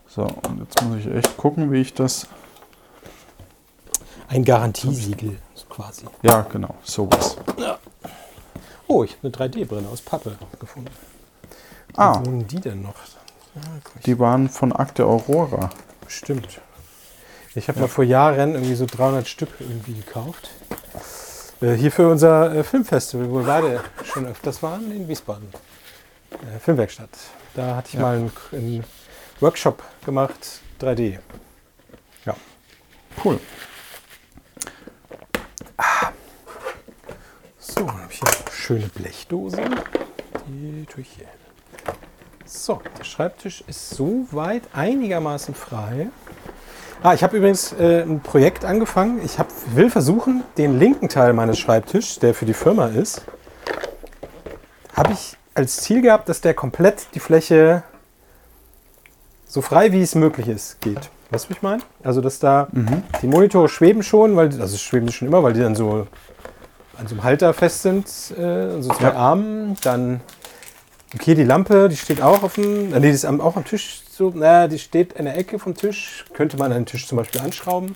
So, 0.08 0.22
und 0.24 0.60
jetzt 0.60 0.84
muss 0.84 1.00
ich 1.00 1.08
echt 1.08 1.36
gucken, 1.38 1.72
wie 1.72 1.82
ich 1.82 1.94
das, 1.94 2.28
Ein 4.30 4.44
Garantiesiegel 4.44 5.38
quasi. 5.70 6.06
ja 6.22 6.42
genau, 6.52 6.76
sowas. 6.84 7.38
Oh, 8.88 9.04
ich 9.04 9.12
habe 9.18 9.28
eine 9.28 9.32
3D-Brille 9.50 9.88
aus 9.92 10.02
Pappe 10.02 10.34
gefunden. 10.60 10.90
Ah. 11.96 12.20
wohnen 12.26 12.46
die 12.48 12.60
denn 12.60 12.82
noch? 12.84 12.94
Ja, 13.56 13.62
ich- 13.96 14.04
Die 14.04 14.20
waren 14.20 14.50
von 14.50 14.72
Akte 14.72 15.06
Aurora. 15.06 15.70
Stimmt. 16.08 16.62
Ich 17.58 17.68
habe 17.70 17.80
mal 17.80 17.88
vor 17.88 18.04
Jahren 18.04 18.54
irgendwie 18.54 18.76
so 18.76 18.86
300 18.86 19.28
Stück 19.28 19.50
irgendwie 19.60 19.94
gekauft. 19.94 20.52
Äh, 21.60 21.74
hier 21.74 21.92
für 21.92 22.08
unser 22.08 22.54
äh, 22.54 22.64
Filmfestival, 22.64 23.32
wo 23.32 23.40
wir 23.40 23.46
beide 23.48 23.84
schon 24.04 24.28
öfters 24.28 24.62
waren, 24.62 24.92
in 24.92 25.08
Wiesbaden. 25.08 25.48
Äh, 26.32 26.60
Filmwerkstatt. 26.60 27.10
Da 27.56 27.76
hatte 27.78 27.88
ich 27.90 27.94
Ja. 27.96 28.02
mal 28.02 28.16
einen, 28.18 28.32
einen 28.52 28.84
Workshop 29.40 29.82
gemacht, 30.06 30.62
3D. 30.80 31.18
Ja. 32.26 32.36
Cool. 33.26 33.40
So, 37.58 37.86
dann 37.86 38.02
habe 38.04 38.12
ich 38.14 38.20
hier 38.20 38.28
eine 38.30 38.52
schöne 38.52 38.88
Blechdose. 38.90 39.62
Die 40.48 40.86
tue 40.86 41.02
ich 41.02 41.10
hier 41.10 41.26
hin. 41.26 41.96
So, 42.46 42.84
der 43.00 43.04
Schreibtisch 43.04 43.64
ist 43.66 43.90
soweit 43.90 44.62
einigermaßen 44.74 45.56
frei. 45.56 46.10
Ah, 47.04 47.14
ich 47.14 47.24
habe 47.24 47.38
übrigens 47.38 47.74
äh, 47.74 48.02
ein 48.02 48.22
Projekt 48.22 48.66
angefangen. 48.66 49.22
Ich 49.24 49.38
hab, 49.38 49.48
will 49.74 49.90
versuchen, 49.90 50.44
den 50.58 50.80
linken 50.80 51.10
Teil 51.10 51.34
meines 51.34 51.60
Schreibtisches, 51.60 52.20
der 52.20 52.34
für 52.34 52.46
die 52.46 52.54
Firma 52.54 52.88
ist, 52.88 53.22
habe 54.96 55.14
ich 55.14 55.38
als 55.54 55.78
Ziel 55.78 56.02
gehabt, 56.02 56.28
dass 56.28 56.42
der 56.42 56.54
komplett 56.54 57.08
die 57.14 57.20
Fläche 57.20 57.84
so 59.48 59.62
frei 59.62 59.92
wie 59.92 60.02
es 60.02 60.16
möglich 60.16 60.48
ist 60.48 60.82
geht. 60.82 61.10
Weißt 61.30 61.46
du, 61.46 61.50
was 61.50 61.58
ich 61.58 61.62
meine? 61.62 61.82
Also, 62.04 62.22
dass 62.22 62.40
da 62.40 62.68
die 63.22 63.28
Monitore 63.28 63.70
schweben 63.70 64.02
schon, 64.02 64.36
weil 64.36 64.50
also 64.60 64.78
schweben 64.78 65.08
die 65.08 65.14
schon 65.14 65.28
immer, 65.28 65.44
weil 65.44 65.54
die 65.54 65.60
dann 65.62 65.76
so 65.76 66.08
an 66.98 67.08
so 67.08 67.14
einem 67.16 67.24
Halter 67.24 67.54
fest 67.54 67.84
sind, 67.84 68.08
äh, 68.38 68.82
so 68.82 68.90
zwei 68.94 69.10
Ja. 69.10 69.14
Armen. 69.14 69.78
Dann, 69.84 70.22
okay, 71.14 71.36
die 71.36 71.44
Lampe, 71.44 71.90
die 71.90 71.98
steht 71.98 72.22
auch 72.22 72.44
auf 72.44 72.56
dem, 72.56 72.94
äh, 72.94 73.00
nee, 73.00 73.08
die 73.08 73.14
ist 73.14 73.26
am, 73.26 73.40
auch 73.40 73.56
am 73.56 73.66
Tisch 73.66 74.02
so, 74.18 74.32
naja, 74.32 74.68
die 74.68 74.80
steht 74.80 75.14
in 75.14 75.26
der 75.26 75.38
Ecke 75.38 75.60
vom 75.60 75.76
Tisch. 75.76 76.26
Könnte 76.34 76.58
man 76.58 76.72
an 76.72 76.80
den 76.80 76.86
Tisch 76.88 77.08
zum 77.08 77.20
Beispiel 77.20 77.40
anschrauben. 77.42 77.96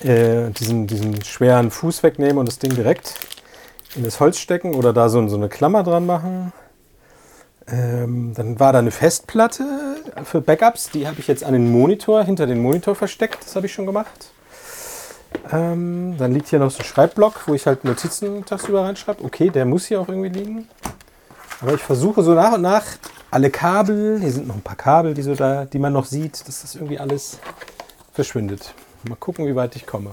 Äh, 0.00 0.50
diesen, 0.50 0.86
diesen 0.86 1.22
schweren 1.24 1.72
Fuß 1.72 2.02
wegnehmen 2.04 2.38
und 2.38 2.46
das 2.46 2.60
Ding 2.60 2.72
direkt 2.74 3.14
in 3.96 4.04
das 4.04 4.20
Holz 4.20 4.38
stecken 4.38 4.74
oder 4.74 4.92
da 4.92 5.08
so, 5.08 5.26
so 5.26 5.36
eine 5.36 5.48
Klammer 5.48 5.82
dran 5.82 6.06
machen. 6.06 6.52
Ähm, 7.66 8.34
dann 8.34 8.60
war 8.60 8.72
da 8.72 8.78
eine 8.78 8.92
Festplatte 8.92 9.64
für 10.24 10.40
Backups, 10.40 10.90
die 10.90 11.06
habe 11.06 11.20
ich 11.20 11.28
jetzt 11.28 11.44
an 11.44 11.52
den 11.52 11.70
Monitor, 11.70 12.24
hinter 12.24 12.46
den 12.46 12.60
Monitor 12.60 12.94
versteckt, 12.94 13.44
das 13.44 13.54
habe 13.54 13.66
ich 13.66 13.72
schon 13.72 13.86
gemacht. 13.86 14.30
Ähm, 15.52 16.16
dann 16.18 16.32
liegt 16.32 16.48
hier 16.48 16.58
noch 16.58 16.70
so 16.70 16.78
ein 16.78 16.84
Schreibblock, 16.84 17.46
wo 17.46 17.54
ich 17.54 17.66
halt 17.66 17.84
Notizen 17.84 18.44
tagsüber 18.44 18.84
reinschreibe. 18.84 19.24
Okay, 19.24 19.50
der 19.50 19.64
muss 19.64 19.86
hier 19.86 20.00
auch 20.00 20.08
irgendwie 20.08 20.28
liegen. 20.28 20.68
Aber 21.60 21.74
ich 21.74 21.80
versuche 21.80 22.22
so 22.22 22.34
nach 22.34 22.54
und 22.54 22.62
nach 22.62 22.84
alle 23.32 23.50
Kabel, 23.50 24.20
hier 24.20 24.30
sind 24.30 24.46
noch 24.46 24.56
ein 24.56 24.62
paar 24.62 24.76
Kabel, 24.76 25.14
die, 25.14 25.22
so 25.22 25.34
da, 25.34 25.64
die 25.64 25.78
man 25.78 25.92
noch 25.92 26.04
sieht, 26.04 26.46
dass 26.46 26.60
das 26.60 26.74
irgendwie 26.74 26.98
alles 26.98 27.38
verschwindet. 28.12 28.74
Mal 29.08 29.16
gucken, 29.16 29.46
wie 29.46 29.56
weit 29.56 29.74
ich 29.74 29.86
komme. 29.86 30.12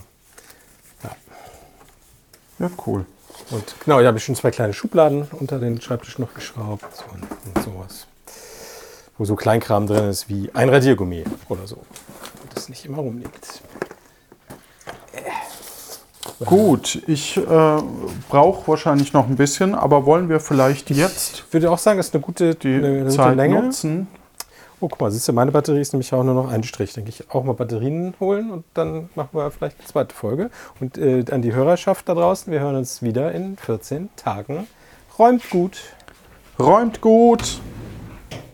Ja, 2.60 2.70
cool. 2.88 3.06
Und 3.52 3.76
genau, 3.84 4.00
hier 4.00 4.08
habe 4.08 4.18
ich 4.18 4.24
schon 4.24 4.36
zwei 4.36 4.52
kleine 4.52 4.74
Schubladen 4.74 5.28
unter 5.32 5.60
den 5.60 5.82
Schreibtisch 5.82 6.18
noch 6.18 6.34
geschraubt 6.34 7.06
und, 7.14 7.56
und 7.56 7.64
sowas. 7.64 8.08
Wo 9.18 9.26
so 9.26 9.36
Kleinkram 9.36 9.86
drin 9.86 10.10
ist 10.10 10.30
wie 10.30 10.50
ein 10.54 10.70
Radiergummi 10.70 11.26
oder 11.50 11.68
so. 11.68 11.76
Und 11.76 12.56
das 12.56 12.70
nicht 12.70 12.86
immer 12.86 12.98
rumliegt. 13.00 13.62
Gut, 16.46 17.02
ich 17.08 17.38
äh, 17.38 17.42
brauche 18.30 18.68
wahrscheinlich 18.68 19.12
noch 19.14 19.28
ein 19.28 19.36
bisschen, 19.36 19.76
aber 19.76 20.06
wollen 20.06 20.30
wir 20.30 20.40
vielleicht 20.40 20.90
jetzt 20.90 21.44
Ich 21.48 21.54
würde 21.54 21.70
auch 21.70 21.78
sagen, 21.78 21.98
das 21.98 22.08
ist 22.08 22.16
eine 22.16 22.24
gute, 22.24 22.56
die 22.56 22.76
eine, 22.76 22.88
eine 22.88 23.00
gute 23.04 23.16
Zeit 23.16 23.36
Länge. 23.36 23.62
nutzen? 23.64 24.08
Oh, 24.82 24.88
guck 24.88 25.02
mal, 25.02 25.12
siehst 25.12 25.28
du, 25.28 25.34
meine 25.34 25.52
Batterie 25.52 25.82
ist 25.82 25.92
nämlich 25.92 26.14
auch 26.14 26.24
nur 26.24 26.34
noch 26.36 26.50
ein 26.50 26.64
Strich. 26.64 26.94
Denke 26.94 27.10
ich 27.10 27.30
auch 27.32 27.44
mal 27.44 27.52
Batterien 27.54 28.14
holen 28.22 28.50
und 28.50 28.64
dann 28.74 29.10
machen 29.16 29.30
wir 29.34 29.52
vielleicht 29.52 29.78
eine 29.80 29.88
zweite 29.88 30.16
Folge. 30.16 30.50
Und 30.80 30.98
äh, 30.98 31.26
an 31.32 31.42
die 31.42 31.54
Hörerschaft 31.54 32.08
da 32.08 32.14
draußen, 32.14 32.52
wir 32.54 32.62
hören 32.62 32.78
uns 32.78 33.02
wieder 33.02 33.34
in 33.34 33.58
14 33.58 34.08
Tagen. 34.16 34.68
Räumt 35.18 35.50
gut. 35.50 35.80
Räumt 36.58 37.02
gut! 37.02 37.60